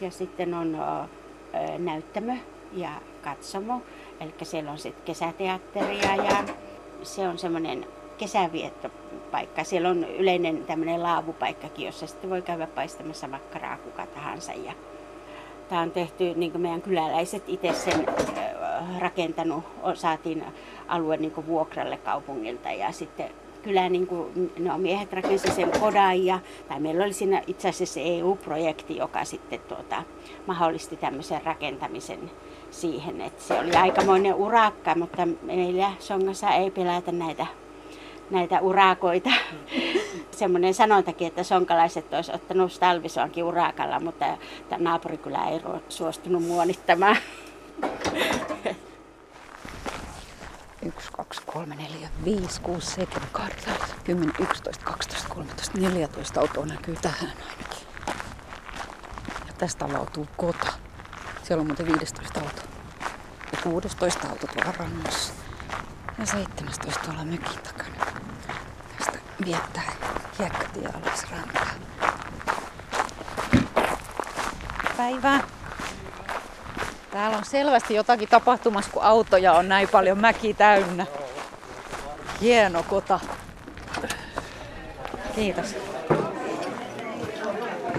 ja 0.00 0.10
sitten 0.10 0.54
on 0.54 0.74
ö, 0.74 1.78
näyttämö 1.78 2.32
ja 2.72 2.90
katsomo. 3.22 3.82
Eli 4.20 4.34
siellä 4.42 4.70
on 4.70 4.78
sitten 4.78 5.04
kesäteatteria 5.04 6.16
ja 6.16 6.44
se 7.02 7.28
on 7.28 7.38
semmoinen 7.38 7.86
kesäviettopaikka. 8.18 9.64
Siellä 9.64 9.88
on 9.88 10.04
yleinen 10.04 10.64
tämmöinen 10.64 11.02
laavupaikkakin, 11.02 11.86
jossa 11.86 12.06
sitten 12.06 12.30
voi 12.30 12.42
käydä 12.42 12.66
paistamassa 12.66 13.28
makkaraa 13.28 13.76
kuka 13.76 14.06
tahansa. 14.06 14.52
Ja 14.52 14.72
Tämä 15.68 15.80
on 15.80 15.90
tehty, 15.90 16.34
niin 16.36 16.52
kuin 16.52 16.62
meidän 16.62 16.82
kyläläiset 16.82 17.42
itse 17.46 17.72
sen 17.72 18.06
rakentanut, 18.98 19.64
saatiin 19.94 20.44
alue 20.88 21.16
niin 21.16 21.46
vuokralle 21.46 21.96
kaupungilta. 21.96 22.70
Ja 22.70 22.92
sitten 22.92 23.30
kyllä 23.62 23.88
niin 23.88 24.06
kuin, 24.06 24.52
no, 24.58 24.78
miehet 24.78 25.12
rakensivat 25.12 25.56
sen 25.56 25.80
kodan 25.80 26.24
ja, 26.24 26.38
tai 26.68 26.80
meillä 26.80 27.04
oli 27.04 27.12
siinä 27.12 27.42
itse 27.46 27.68
asiassa 27.68 28.00
EU-projekti, 28.00 28.96
joka 28.96 29.24
sitten 29.24 29.60
tuota, 29.60 30.02
mahdollisti 30.46 30.96
tämmöisen 30.96 31.40
rakentamisen 31.44 32.30
siihen, 32.70 33.20
että 33.20 33.42
se 33.42 33.54
oli 33.54 33.72
aikamoinen 33.74 34.34
urakka, 34.34 34.94
mutta 34.94 35.28
meillä 35.42 35.92
Songassa 35.98 36.50
ei 36.50 36.70
pelätä 36.70 37.12
näitä 37.12 37.46
näitä 38.30 38.60
urakoita. 38.60 39.30
Semmoinen 40.30 40.74
sanontakin, 40.74 41.26
että 41.26 41.42
sonkalaiset 41.42 42.12
olisi 42.12 42.32
ottanut 42.32 42.76
talvisoankin 42.80 43.44
urakalla, 43.44 44.00
mutta 44.00 44.26
tämä 44.68 44.82
naapuri 44.84 45.18
kyllä 45.18 45.44
ei 45.48 45.60
suostunut 45.88 46.42
muonittamaan. 46.42 47.16
1, 50.82 51.12
2, 51.12 51.42
3, 51.46 51.74
4, 51.74 52.08
5, 52.24 52.60
6, 52.60 52.86
7, 52.86 53.28
8, 53.32 53.74
10, 54.04 54.34
11, 54.40 54.84
12, 54.84 55.28
13, 55.28 55.78
14 55.78 56.40
autoa 56.40 56.66
näkyy 56.66 56.96
tähän 57.02 57.32
ainakin. 57.50 57.88
Ja 59.46 59.52
tästä 59.58 59.84
avautuu 59.84 60.26
kota. 60.36 60.72
Siellä 61.42 61.60
on 61.60 61.66
muuten 61.66 61.86
15 61.86 62.40
auto. 62.40 62.62
Ja 63.52 63.58
16 63.62 64.28
auto 64.28 64.46
tuolla 64.46 64.72
rannassa. 64.72 65.32
Ja 66.18 66.26
17 66.26 67.00
tuolla 67.04 67.24
mökin 67.24 67.58
takana. 67.62 67.97
Viettää 69.44 69.92
hiekkatie 70.38 70.88
alas 70.88 71.26
rantaa. 71.30 71.66
Päivää. 74.96 75.40
Täällä 77.10 77.38
on 77.38 77.44
selvästi 77.44 77.94
jotakin 77.94 78.28
tapahtumassa, 78.28 78.90
kun 78.90 79.02
autoja 79.02 79.52
on 79.52 79.68
näin 79.68 79.88
paljon 79.88 80.18
mäki 80.18 80.54
täynnä. 80.54 81.06
Hieno 82.40 82.82
kota. 82.82 83.20
Kiitos. 85.34 85.76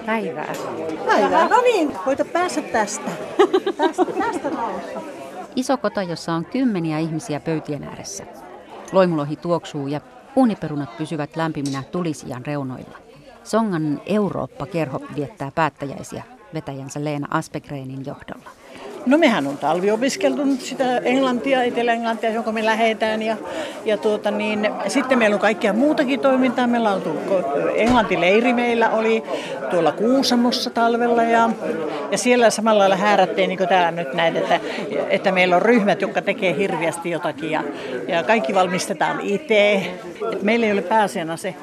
Päivää. 0.06 0.54
Päivää. 1.06 1.47
No 1.47 1.62
niin, 1.62 1.95
voita 2.06 2.25
päästä 2.25 2.62
tästä. 2.62 3.12
tästä, 3.78 4.06
tästä 4.06 4.49
talosta. 4.49 5.02
Iso 5.56 5.78
kota, 5.78 6.04
jossa 6.04 6.34
on 6.34 6.45
kymmeniä 6.45 6.99
ihmisiä 6.99 7.39
pöytien 7.39 7.84
ääressä. 7.84 8.25
Loimulohi 8.91 9.36
tuoksuu 9.36 9.88
ja 9.88 10.02
uuniperunat 10.39 10.97
pysyvät 10.97 11.36
lämpiminä 11.36 11.84
tulisijan 11.84 12.45
reunoilla. 12.45 12.97
Songan 13.43 14.02
Eurooppa-kerho 14.06 15.02
viettää 15.15 15.52
päättäjäisiä 15.56 16.23
vetäjänsä 16.54 17.04
Leena 17.04 17.28
Aspegreinin 17.32 18.06
johdolla. 18.06 18.38
No 19.10 19.17
mehän 19.17 19.48
on 19.48 19.58
talviopiskeltu 19.58 20.41
sitä 20.60 20.98
englantia, 20.98 21.63
etelä-englantia, 21.63 22.30
jonka 22.30 22.52
me 22.52 22.65
lähetään. 22.65 23.22
Ja, 23.22 23.38
ja 23.86 23.98
tuota 23.98 24.32
niin, 24.32 24.69
sitten 24.88 25.17
meillä 25.17 25.34
on 25.34 25.39
kaikkia 25.39 25.74
muutakin 25.74 26.19
toimintaa. 26.19 26.67
Meillä 26.67 26.91
on 26.91 27.02
tullut 27.02 27.22
englantileiri 27.76 28.54
meillä 28.54 28.89
oli 28.89 29.24
tuolla 29.69 29.91
Kuusamossa 29.91 30.69
talvella 30.69 31.24
ja, 31.24 31.50
ja 32.12 32.17
siellä 32.17 32.50
samalla 32.50 32.80
lailla 32.80 32.95
häärättiin, 32.95 33.48
niin 33.48 33.58
kuin 33.58 33.69
täällä 33.69 33.91
nyt 33.91 34.13
näin, 34.13 34.38
että, 34.38 34.60
että 35.10 35.32
meillä 35.32 35.56
on 35.56 35.62
ryhmät, 35.62 36.02
jotka 36.02 36.22
tekee 36.22 36.58
hirveästi 36.58 37.10
jotakin 37.10 37.52
ja, 37.52 37.63
ja 38.08 38.24
kaikki 38.24 38.56
valmistetaan 38.56 39.22
itse. 39.22 39.76
Et 40.34 40.43
meillä 40.43 40.65
ei 40.65 40.72
ole 40.72 40.82
pääasiana 40.82 41.38
se, 41.38 41.56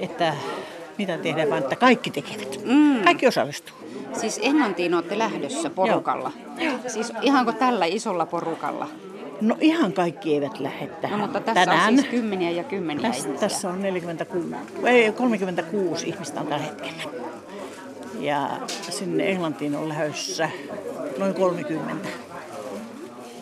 että 0.00 0.34
mitä 0.98 1.18
tehdään, 1.18 1.50
vaan 1.50 1.62
että 1.62 1.76
kaikki 1.76 2.10
tekevät. 2.10 2.60
Mm. 2.64 3.02
Kaikki 3.04 3.26
osallistuu. 3.26 3.76
Siis 4.12 4.40
Englantiin 4.42 4.94
olette 4.94 5.18
lähdössä 5.18 5.70
porukalla? 5.70 6.32
Joo. 6.58 6.74
Siis 6.86 7.12
ihanko 7.22 7.52
tällä 7.52 7.86
isolla 7.86 8.26
porukalla? 8.26 8.88
No 9.40 9.56
ihan 9.60 9.92
kaikki 9.92 10.34
eivät 10.34 10.60
lähde 10.60 10.86
tähän. 10.86 11.18
No, 11.18 11.24
mutta 11.26 11.40
tässä 11.40 11.66
Tänään. 11.66 11.88
on 11.88 11.98
siis 11.98 12.10
kymmeniä 12.10 12.50
ja 12.50 12.64
kymmeniä 12.64 13.08
tässä, 13.08 13.28
ihmisiä. 13.28 13.48
Tässä 13.48 13.68
on 13.68 13.82
46, 13.82 14.54
ei, 14.84 15.12
36 15.12 16.08
ihmistä 16.08 16.40
on 16.40 16.46
tällä 16.46 16.64
hetkellä. 16.64 17.02
Ja 18.20 18.48
sinne 18.68 19.30
Englantiin 19.30 19.76
on 19.76 19.88
lähdössä 19.88 20.50
noin 21.18 21.34
30. 21.34 22.08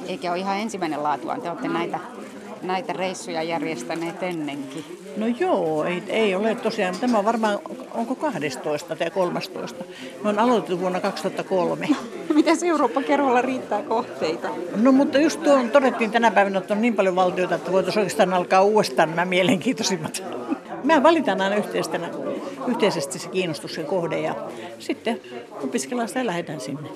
Eikä 0.06 0.30
ole 0.30 0.38
ihan 0.38 0.58
ensimmäinen 0.58 1.02
laatuaan. 1.02 1.40
Te 1.40 1.50
olette 1.50 1.68
näitä, 1.68 1.98
näitä 2.62 2.92
reissuja 2.92 3.42
järjestäneet 3.42 4.22
ennenkin. 4.22 4.84
No 5.16 5.26
joo, 5.26 5.84
ei, 5.84 6.02
ei 6.08 6.34
ole 6.34 6.54
tosiaan. 6.54 6.98
Tämä 7.00 7.18
on 7.18 7.24
varmaan, 7.24 7.58
onko 7.94 8.14
12 8.14 8.96
tai 8.96 9.10
13. 9.10 9.84
Me 10.22 10.28
on 10.28 10.38
aloitettu 10.38 10.80
vuonna 10.80 11.00
2003. 11.00 11.88
Miten 12.34 12.56
Eurooppa-kerholla 12.64 13.42
riittää 13.42 13.82
kohteita? 13.82 14.48
No 14.76 14.92
mutta 14.92 15.18
just 15.18 15.42
tuon 15.42 15.70
todettiin 15.70 16.10
tänä 16.10 16.30
päivänä, 16.30 16.58
että 16.58 16.74
on 16.74 16.80
niin 16.80 16.96
paljon 16.96 17.16
valtioita, 17.16 17.54
että 17.54 17.72
voitaisiin 17.72 18.00
oikeastaan 18.00 18.34
alkaa 18.34 18.62
uudestaan 18.62 19.10
nämä 19.10 19.24
mielenkiintoisimmat. 19.24 20.22
Mä 20.84 21.02
valitaan 21.02 21.40
aina 21.40 21.56
yhteistenä, 21.56 22.10
yhteisesti 22.66 23.18
se 23.18 23.28
kiinnostus 23.28 23.76
ja 23.76 23.84
kohde 23.84 24.20
ja 24.20 24.34
sitten 24.78 25.20
opiskellaan 25.64 26.08
sitä 26.08 26.20
ja 26.20 26.26
lähdetään 26.26 26.60
sinne. 26.60 26.88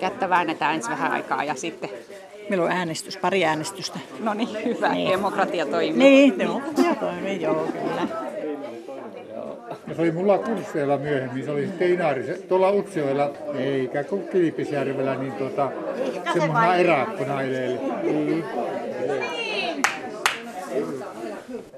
Kättä 0.00 0.28
väännetään 0.28 0.74
ensin 0.74 0.90
vähän 0.90 1.12
aikaa 1.12 1.44
ja 1.44 1.54
sitten... 1.54 1.90
Meillä 2.48 2.64
on 2.64 2.72
äänestys, 2.72 3.16
pari 3.16 3.44
äänestystä. 3.44 3.98
No 4.20 4.34
niin, 4.34 4.64
hyvä. 4.64 4.88
Niin. 4.88 5.10
Demokratia 5.10 5.66
toimii. 5.66 5.98
Niin, 5.98 6.38
demokratia 6.38 6.94
toimii, 6.94 7.42
joo 7.42 7.68
kyllä. 7.72 8.08
Ja 9.88 9.94
se 9.94 10.02
oli 10.02 10.12
mulla 10.12 10.38
kursseilla 10.38 10.98
myöhemmin, 10.98 11.44
se 11.44 11.50
oli 11.50 11.66
sitten 11.66 11.90
Inaari, 11.90 12.44
tuolla 12.48 12.70
Utsjoella, 12.70 13.30
eikä 13.58 14.04
kuin 14.04 14.28
Kilpisjärvellä, 14.28 15.14
niin 15.14 15.32
tuota, 15.32 15.70
semmoisena 16.32 16.76
eräkkona 16.76 17.42
edelleen. 17.42 18.44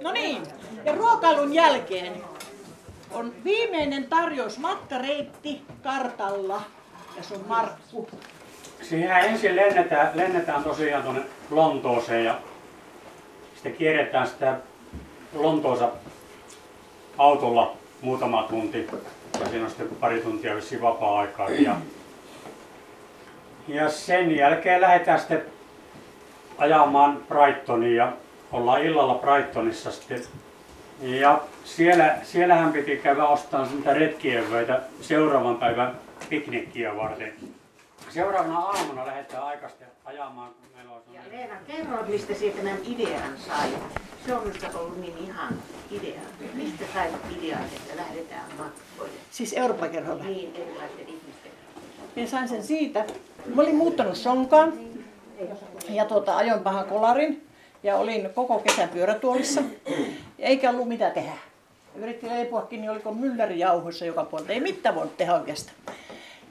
No 0.03 0.13
niin, 0.13 0.43
ja 0.85 0.95
ruokailun 0.95 1.55
jälkeen 1.55 2.13
on 3.13 3.33
viimeinen 3.45 4.05
tarjous 4.05 4.59
matkareitti 4.59 5.63
kartalla. 5.83 6.63
Ja 7.17 7.23
se 7.23 7.35
on 7.35 7.45
Markku. 7.49 8.09
Siihen 8.83 9.11
ensin 9.11 9.57
lennetään, 9.57 10.11
lennetään 10.15 10.65
tosiaan 10.65 11.03
tuonne 11.03 11.23
Lontooseen 11.51 12.25
ja 12.25 12.39
sitten 13.55 13.75
kierretään 13.75 14.27
sitä 14.27 14.57
Lontoosa 15.35 15.89
autolla 17.19 17.77
muutama 18.01 18.43
tunti. 18.43 18.87
Ja 19.41 19.49
siinä 19.49 19.65
on 19.65 19.71
sitten 19.71 19.89
pari 20.01 20.21
tuntia 20.21 20.57
vissiin 20.57 20.83
vapaa-aikaa. 20.83 21.51
Ja, 21.51 21.77
ja 23.69 23.91
sen 23.91 24.37
jälkeen 24.37 24.81
lähdetään 24.81 25.19
sitten 25.19 25.43
ajamaan 26.59 27.17
Brightoniin 27.29 27.97
ja 27.97 28.13
ollaan 28.53 28.83
illalla 28.83 29.15
Brightonissa 29.15 29.93
sitten. 29.93 30.23
Ja 31.01 31.41
siellä, 31.65 32.17
siellähän 32.23 32.73
piti 32.73 32.97
käydä 32.97 33.27
ostamaan 33.27 33.77
niitä 33.77 33.95
retkienvöitä 33.95 34.81
seuraavan 35.01 35.57
päivän 35.57 35.95
piknikkiä 36.29 36.97
varten. 36.97 37.33
Seuraavana 38.09 38.59
aamuna 38.59 39.07
lähdetään 39.07 39.43
aikaisesti 39.43 39.85
ajamaan, 40.05 40.51
kun 40.55 40.69
meillä 40.77 40.93
on 40.93 41.03
Ja 41.15 41.21
Leena, 41.33 41.55
kerro, 41.67 42.03
mistä 42.03 42.35
sinä 42.35 42.57
tämän 42.57 42.79
idean 42.85 43.39
sait. 43.39 43.75
Se 44.27 44.35
on 44.35 44.43
minusta 44.43 44.79
ollut 44.79 45.01
niin 45.01 45.19
ihan 45.19 45.55
idea. 45.91 46.21
Mistä 46.55 46.85
sait 46.95 47.15
idean, 47.39 47.65
että 47.65 47.97
lähdetään 47.97 48.45
matkoille? 48.59 49.15
Siis 49.31 49.53
Eurooppa-kerholla. 49.53 50.25
Niin 50.25 50.57
erilaisten 50.57 51.09
ihmisten. 51.09 51.53
Minä 52.17 52.29
sain 52.29 52.49
sen 52.49 52.65
siitä. 52.65 53.05
Mä 53.55 53.63
olin 53.63 53.77
muuttanut 53.77 54.17
Sonkaan 54.17 54.73
ja 55.89 56.05
tuota, 56.05 56.37
ajoin 56.37 56.61
pahan 56.61 56.85
kolarin 56.85 57.47
ja 57.83 57.97
olin 57.97 58.31
koko 58.35 58.59
kesän 58.59 58.89
pyörätuolissa. 58.89 59.63
Ja 60.39 60.47
eikä 60.47 60.71
ollut 60.71 60.89
mitä 60.89 61.11
tehdä. 61.11 61.33
Yritti 61.95 62.29
leipuakin, 62.29 62.81
niin 62.81 62.91
oliko 62.91 63.15
mylläri 63.15 63.59
jauhoissa 63.59 64.05
joka 64.05 64.25
puolella. 64.25 64.53
Ei 64.53 64.61
mitään 64.61 64.95
voinut 64.95 65.17
tehdä 65.17 65.35
oikeastaan. 65.35 65.77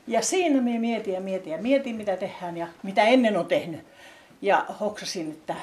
Ja 0.08 0.22
siinä 0.22 0.62
me 0.62 0.80
mietin 0.80 1.14
ja 1.14 1.22
mietin 1.22 1.52
ja 1.52 1.58
mietin, 1.58 1.96
mitä 1.96 2.18
tehdään 2.18 2.58
ja 2.58 2.68
mitä 2.84 3.04
ennen 3.04 3.38
on 3.38 3.46
tehnyt. 3.46 3.80
Ja 4.42 4.66
hoksasin, 4.80 5.32
että 5.32 5.56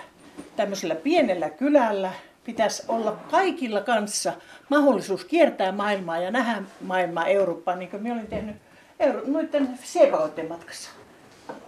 tämmöisellä 0.57 0.95
pienellä 0.95 1.51
kylällä 1.51 2.13
pitäisi 2.45 2.83
olla 2.89 3.13
kaikilla 3.31 3.81
kanssa 3.81 4.33
mahdollisuus 4.69 5.25
kiertää 5.25 5.73
maailmaa 5.73 6.19
ja 6.19 6.31
nähdä 6.31 6.63
maailmaa 6.81 7.27
Eurooppaa, 7.27 7.77
niin 7.77 7.91
kuin 7.91 8.03
minä 8.03 8.15
olin 8.15 8.27
tehnyt 8.27 8.57
Euro- 9.01 9.23
noiden 9.27 9.79
siepakoiden 9.83 10.49
matkassa. 10.49 10.91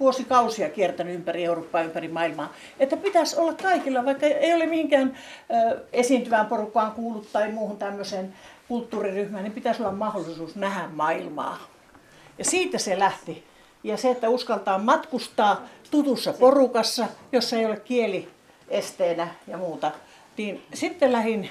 Vuosikausia 0.00 0.70
kiertänyt 0.70 1.14
ympäri 1.14 1.44
Eurooppaa, 1.44 1.82
ympäri 1.82 2.08
maailmaa. 2.08 2.52
Että 2.80 2.96
pitäisi 2.96 3.36
olla 3.36 3.54
kaikilla, 3.54 4.04
vaikka 4.04 4.26
ei 4.26 4.54
ole 4.54 4.66
mihinkään 4.66 5.18
ö, 5.72 5.80
esiintyvään 5.92 6.46
porukkaan 6.46 6.92
kuullut 6.92 7.32
tai 7.32 7.52
muuhun 7.52 7.76
tämmöiseen 7.76 8.34
kulttuuriryhmään, 8.68 9.44
niin 9.44 9.52
pitäisi 9.52 9.82
olla 9.82 9.92
mahdollisuus 9.92 10.56
nähdä 10.56 10.88
maailmaa. 10.92 11.75
Ja 12.38 12.44
siitä 12.44 12.78
se 12.78 12.98
lähti. 12.98 13.44
Ja 13.84 13.96
se, 13.96 14.10
että 14.10 14.28
uskaltaa 14.28 14.78
matkustaa 14.78 15.62
tutussa 15.90 16.32
porukassa, 16.32 17.06
jossa 17.32 17.56
ei 17.56 17.66
ole 17.66 17.80
kieli 17.80 18.28
esteenä 18.68 19.28
ja 19.46 19.56
muuta, 19.56 19.92
niin 20.36 20.62
sitten 20.74 21.12
lähdin 21.12 21.50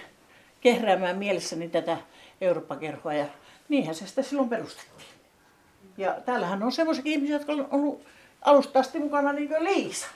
kehräämään 0.61 1.17
mielessäni 1.17 1.69
tätä 1.69 1.97
Eurooppa-kerhoa 2.41 3.13
ja 3.13 3.25
niinhän 3.69 3.95
se 3.95 4.07
sitä 4.07 4.21
silloin 4.21 4.49
perustettiin. 4.49 5.09
Ja 5.97 6.15
täällähän 6.25 6.63
on 6.63 6.71
semmoisia 6.71 7.03
ihmisiä, 7.05 7.35
jotka 7.35 7.53
on 7.53 7.67
ollut 7.71 8.01
alusta 8.41 8.79
asti 8.79 8.99
mukana 8.99 9.33
niin 9.33 9.49
kuin 9.49 9.63
Liisa. 9.63 10.07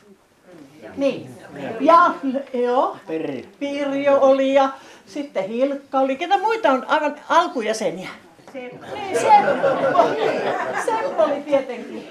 Niin. 0.97 1.29
Ja, 1.79 2.13
joo, 2.53 2.97
Pirjo 3.59 4.17
oli 4.21 4.53
ja 4.53 4.69
sitten 5.05 5.43
Hilkka 5.43 5.99
oli. 5.99 6.15
Ketä 6.15 6.37
muita 6.37 6.71
on 6.71 6.85
aivan 6.87 7.15
alkujäseniä? 7.29 8.09
Niin, 8.53 8.79
Seppo. 9.19 10.09
Seppo 10.85 11.23
oli 11.23 11.41
tietenkin. 11.45 12.07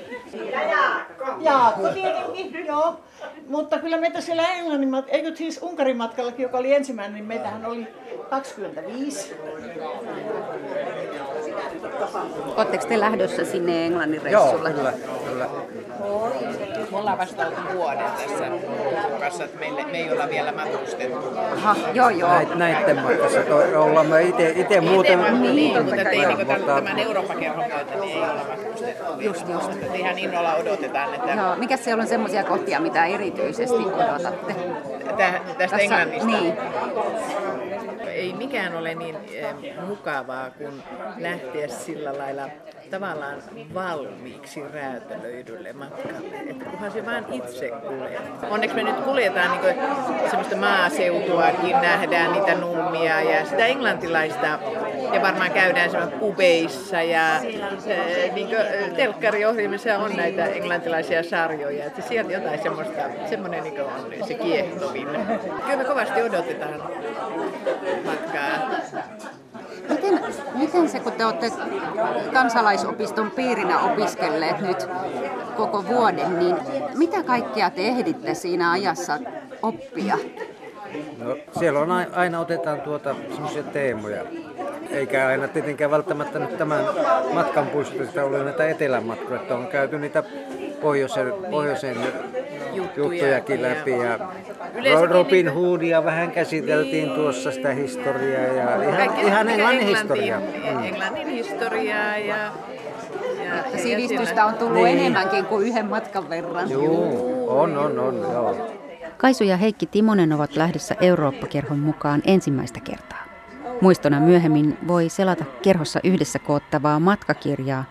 Ja 0.53 0.62
Jaakko. 0.62 1.24
Jaakko 1.40 1.88
tietenkin, 1.88 2.66
joo. 2.66 3.01
Mutta 3.48 3.79
kyllä 3.79 3.96
meitä 3.96 4.20
siellä 4.20 4.46
Englannin, 4.48 4.88
mat- 4.90 5.09
eikö 5.09 5.37
siis 5.37 5.59
Unkarin 5.62 5.96
matkallakin, 5.96 6.42
joka 6.42 6.59
oli 6.59 6.74
ensimmäinen, 6.74 7.14
niin 7.14 7.24
meitähän 7.24 7.66
oli 7.66 7.87
25. 8.31 9.35
Oletteko 12.57 12.87
te 12.88 13.01
lähdössä 13.01 13.44
sinne 13.44 13.87
Englannin 13.87 14.22
reissulle? 14.22 14.72
kyllä, 14.72 14.92
kyllä. 15.29 15.48
Me 16.90 16.96
ollaan 16.98 17.18
vasta 17.18 17.46
oltu 17.46 17.61
vuoden 17.74 18.05
tässä 18.05 18.44
porukassa, 19.03 19.44
että 19.44 19.59
meille, 19.59 19.85
me 19.85 19.98
ei 19.98 20.11
olla 20.12 20.29
vielä 20.29 20.53
matkustettu. 20.53 21.38
Aha, 21.57 21.77
joo 21.94 22.09
joo. 22.11 22.29
Näit, 22.31 22.55
näitten 22.55 22.98
matkassa 22.98 23.40
to, 23.42 23.83
ollaan 23.83 24.07
me 24.07 24.22
ite, 24.22 24.53
ite 24.57 24.81
muuten... 24.81 25.18
Niin, 25.40 25.57
niin 25.57 25.85
mutta 25.85 26.11
ei 26.11 26.27
niin 26.27 26.38
tämän, 26.38 26.61
Mutta- 26.61 26.74
tämän 26.74 26.98
Eurooppa-kerhon 26.98 27.64
myötä 27.66 27.94
niin 28.01 28.16
ei 28.16 28.22
olla 28.22 28.44
matkustettu. 28.48 29.05
Just, 29.20 29.48
just. 29.48 29.72
Että 29.72 29.94
ihan 29.94 30.18
innolla 30.18 30.55
odotetaan, 30.55 31.14
että 31.14 31.33
Joo, 31.33 31.57
mikä 31.57 31.77
siellä 31.77 32.01
on 32.03 32.09
semmoisia 32.09 32.44
kohtia, 32.44 32.81
mitä 32.81 33.07
erityisesti 33.07 33.74
odotatte? 33.77 34.55
Tä, 35.16 35.33
tästä 35.59 35.59
Tässä- 35.59 35.77
Englannista. 35.77 36.27
Niin. 36.27 36.55
Ei 38.07 38.33
mikään 38.33 38.77
ole 38.77 38.94
niin 38.94 39.16
eh, 39.35 39.55
mukavaa 39.88 40.51
kuin 40.51 40.83
lähteä 41.18 41.68
sillä 41.68 42.18
lailla 42.18 42.42
tavallaan 42.90 43.42
valmiiksi 43.74 44.64
räätälöidylle 44.72 45.72
matkalle. 45.72 46.37
Että 46.46 46.64
kunhan 46.64 46.92
se 46.92 47.07
vaan 47.07 47.27
itse 47.33 47.70
kuljettaa. 47.70 48.51
Onneksi 48.51 48.77
me 48.77 48.83
nyt 48.83 49.01
kuljetaan 49.01 49.51
niin 49.51 49.77
semmoista 50.31 50.57
maaseutuakin, 50.57 51.72
nähdään 51.72 52.33
niitä 52.33 52.55
nummia 52.55 53.20
ja 53.20 53.44
sitä 53.44 53.66
englantilaista. 53.66 54.59
Ja 55.12 55.22
varmaan 55.22 55.51
käydään 55.51 55.90
semmoista 55.90 56.18
pubeissa 56.18 57.03
ja 57.03 57.40
niin 58.35 58.48
telkkariohjelmissa 58.96 59.98
on 59.98 60.16
näitä 60.16 60.46
englantilaisia 60.46 61.22
sarjoja. 61.22 61.85
Että 61.85 62.03
sieltä 62.03 62.33
jotain 62.33 62.62
semmoista, 62.62 63.03
semmoinen 63.31 63.62
niin 63.64 63.81
on 63.81 64.27
se 64.29 64.35
kiehtovin. 64.35 65.09
Kyllä 65.64 65.77
me 65.77 65.85
kovasti 65.85 66.22
odotetaan 66.22 66.83
matkaa. 68.05 68.70
Miten, 70.54 70.88
se, 70.88 71.00
kun 71.00 71.12
te 71.12 71.24
olette 71.24 71.52
kansalaisopiston 72.32 73.30
piirinä 73.30 73.80
opiskelleet 73.80 74.61
nyt 74.61 74.88
koko 75.56 75.84
vuoden, 75.87 76.38
niin 76.38 76.56
mitä 76.94 77.22
kaikkea 77.22 77.70
te 77.70 77.82
ehditte 77.82 78.34
siinä 78.34 78.70
ajassa 78.70 79.18
oppia? 79.62 80.18
No, 81.18 81.37
siellä 81.58 81.80
on 81.80 81.90
aina, 81.90 82.11
aina 82.14 82.40
otetaan 82.40 82.80
tuota 82.80 83.14
semmoisia 83.30 83.62
teemoja. 83.62 84.22
Eikä 84.90 85.26
aina 85.26 85.48
tietenkään 85.48 85.90
välttämättä 85.90 86.38
nyt 86.38 86.58
tämän 86.58 86.84
matkan 87.34 87.66
puistosta 87.66 88.24
ole 88.24 88.44
näitä 88.44 88.68
etelän 88.68 89.04
matkoja, 89.04 89.40
että 89.40 89.54
on 89.54 89.66
käyty 89.66 89.98
niitä 89.98 90.22
pohjoisen, 90.80 91.32
pohjoisen 91.50 91.96
juttujakin 92.79 93.62
läpi. 93.62 93.91
Ja 93.91 94.19
Yleensäkin 94.75 95.11
Robin 95.11 95.55
Hoodia 95.55 96.05
vähän 96.05 96.31
käsiteltiin 96.31 97.11
tuossa 97.11 97.51
sitä 97.53 97.71
historiaa 97.73 98.43
ja 98.43 98.83
ihan, 98.83 98.97
Kaikki- 98.97 99.21
ihan 99.27 99.49
englannin 99.49 99.87
historiaa. 99.87 100.41
Mm. 100.41 100.85
Englannin 100.85 101.29
historiaa 101.29 102.17
ja, 102.17 102.37
ja, 102.37 102.53
ja 103.73 103.79
Sivistystä 103.79 104.45
on 104.45 104.55
tullut 104.55 104.75
Niin. 104.83 104.99
enemmänkin 104.99 105.45
kuin 105.45 105.67
yhden 105.67 105.87
matkan 105.87 106.29
verran. 106.31 106.71
Juu, 106.71 107.49
on, 107.51 107.79
on, 107.79 107.99
on, 107.99 108.14
joo. 108.33 108.69
Kaisu 109.17 109.45
ja 109.45 109.57
Heikki 109.57 109.87
Timonen 109.87 110.33
ovat 110.33 110.57
lähdössä 110.57 110.95
Eurooppa-kerhon 111.01 111.79
mukaan 111.79 112.23
ensimmäistä 112.27 112.81
kertaa. 112.81 113.19
Muistona 113.81 114.21
myöhemmin 114.21 114.79
voi 114.88 115.09
selata 115.09 115.45
kerhossa 115.62 116.01
yhdessä 116.05 116.38
koottavaa 116.38 117.01
matkakirjaa 117.01 117.85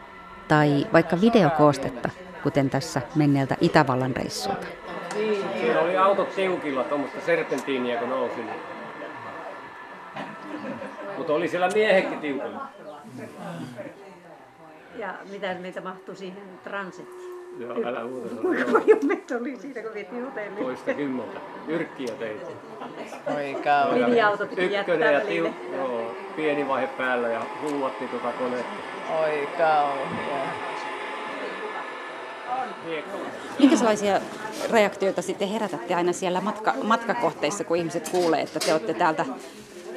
tai 0.48 0.88
vaikka 0.94 1.22
videokoostetta, 1.22 2.10
kuten 2.44 2.70
tässä 2.70 3.02
menneeltä 3.16 3.56
Itävallan 3.62 4.16
reissulta. 4.16 4.68
Siinä 5.60 5.80
oli 5.80 5.98
autot 5.98 6.36
tiukilla, 6.36 6.84
tuommoista 6.84 7.22
serpentiiniä 7.26 8.00
kun 8.00 8.10
nousi. 8.10 8.36
niin- 8.36 8.50
Mutta 11.18 11.34
oli 11.34 11.48
siellä 11.48 11.70
miehekin 11.74 12.20
tiukilla. 12.20 12.68
Ja 14.96 15.14
mitä 15.32 15.56
meitä 15.62 15.82
mahtui 15.82 16.16
siihen 16.16 16.44
transittiin? 16.64 17.38
Joo, 17.60 17.76
älä 17.86 18.04
muuta. 18.04 18.36
Kuinka 18.42 18.72
paljon 18.72 19.00
meitä 19.04 19.38
oli 19.38 19.56
siinä, 19.60 19.82
kun 19.82 19.94
vietiin 19.94 20.26
hotelliin? 20.26 20.66
Toista 20.66 20.94
kymmentä. 20.94 21.40
Yrkkiä 21.68 22.14
teitä. 22.20 22.46
Oi 23.36 23.56
kauan. 23.64 24.02
Linja-auto 24.02 24.46
piti 24.48 24.62
Ykkönen 24.66 24.74
jättää 25.02 25.12
ja 25.12 25.20
tiu, 25.22 25.50
joo, 25.76 26.16
pieni 26.36 26.68
vaihe 26.68 26.88
päällä 26.88 27.28
ja 27.28 27.42
hulvatti 27.62 28.08
tuota 28.08 28.32
konetta. 28.40 28.74
Oi 29.24 29.50
kauan. 29.58 29.98
Minkälaisia 33.60 34.22
reaktioita 34.72 35.22
sitten 35.22 35.48
herätätte 35.48 35.96
aina 35.96 36.14
siellä 36.14 36.42
matka, 36.42 36.74
matkakohteissa, 36.84 37.64
kun 37.64 37.78
ihmiset 37.78 38.10
kuulee, 38.10 38.42
että 38.42 38.60
te 38.60 38.74
olette 38.74 38.94
täältä 38.94 39.26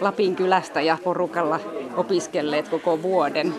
Lapin 0.00 0.36
kylästä 0.36 0.80
ja 0.80 0.98
porukalla 1.04 1.60
opiskelleet 1.96 2.68
koko 2.68 3.02
vuoden? 3.02 3.54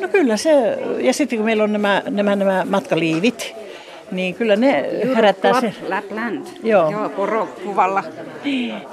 No 0.00 0.08
kyllä 0.08 0.36
se, 0.36 0.78
ja 1.00 1.12
sitten 1.12 1.38
kun 1.38 1.44
meillä 1.44 1.64
on 1.64 1.72
nämä, 1.72 2.02
nämä, 2.10 2.36
nämä 2.36 2.66
matkaliivit, 2.70 3.54
niin 4.10 4.34
kyllä 4.34 4.56
ne 4.56 4.90
herättää 5.16 5.60
se, 5.60 5.74
Lap, 5.88 6.04
Lapland. 6.04 6.46
Joo. 6.62 6.90
Joo, 6.90 7.08
porokuvalla. 7.08 8.04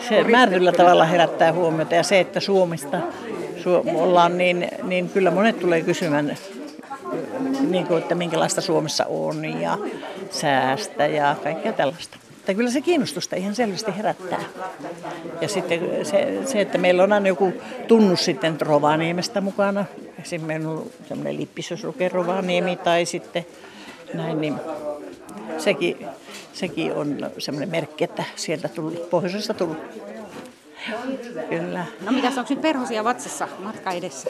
se 0.09 0.23
määrätyllä 0.23 0.71
tavalla 0.71 1.05
herättää 1.05 1.53
huomiota. 1.53 1.95
Ja 1.95 2.03
se, 2.03 2.19
että 2.19 2.39
Suomesta 2.39 2.97
Su- 3.57 3.95
ollaan, 3.95 4.37
niin, 4.37 4.67
niin 4.83 5.09
kyllä 5.09 5.31
monet 5.31 5.59
tulee 5.59 5.81
kysymään, 5.81 6.37
niin 7.71 7.87
kuin, 7.87 8.01
että 8.01 8.15
minkälaista 8.15 8.61
Suomessa 8.61 9.05
on 9.05 9.45
ja 9.61 9.77
säästä 10.29 11.05
ja 11.05 11.35
kaikkea 11.43 11.73
tällaista. 11.73 12.17
Että 12.39 12.53
kyllä 12.53 12.71
se 12.71 12.81
kiinnostusta 12.81 13.35
ihan 13.35 13.55
selvästi 13.55 13.97
herättää. 13.97 14.43
Ja 15.41 15.47
sitten 15.47 16.05
se, 16.05 16.41
se, 16.45 16.61
että 16.61 16.77
meillä 16.77 17.03
on 17.03 17.13
aina 17.13 17.27
joku 17.27 17.53
tunnus 17.87 18.25
sitten 18.25 18.61
Rovaniemestä 18.61 19.41
mukana. 19.41 19.85
Esimerkiksi 20.21 20.37
meillä 20.37 20.69
on 20.69 20.85
sellainen 21.07 21.37
lippis, 21.37 21.71
jos 21.71 21.83
lukee 21.83 22.09
Rovaniemi 22.09 22.75
tai 22.75 23.05
sitten 23.05 23.45
näin, 24.13 24.41
niin 24.41 24.55
sekin, 25.57 26.07
sekin 26.53 26.93
on 26.93 27.31
semmoinen 27.37 27.69
merkki, 27.69 28.03
että 28.03 28.23
sieltä 28.35 28.67
tullut, 28.67 29.09
pohjoisesta 29.09 29.53
tullut. 29.53 29.77
Kyllä. 31.49 31.85
No 32.01 32.11
mitäs, 32.11 32.37
onko 32.37 32.53
nyt 32.53 32.61
perhosia 32.61 33.03
vatsassa 33.03 33.47
matka 33.59 33.91
edessä? 33.91 34.29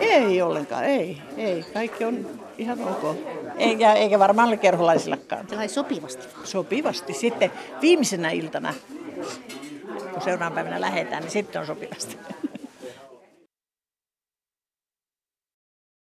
Ei 0.00 0.42
ollenkaan, 0.42 0.84
ei, 0.84 1.22
ei. 1.36 1.64
Kaikki 1.74 2.04
on 2.04 2.26
ihan 2.60 2.78
ok. 2.80 3.16
Eikä, 3.58 3.92
eikä 3.92 4.18
varmaan 4.18 4.48
ole 4.48 4.56
kerholaisillakaan. 4.56 5.48
Sellainen 5.48 5.74
sopivasti. 5.74 6.26
Sopivasti. 6.44 7.12
Sitten 7.12 7.52
viimeisenä 7.82 8.30
iltana, 8.30 8.74
kun 10.12 10.22
seuraavana 10.22 10.54
päivänä 10.54 10.80
lähdetään, 10.80 11.22
niin 11.22 11.30
sitten 11.30 11.60
on 11.60 11.66
sopivasti. 11.66 12.16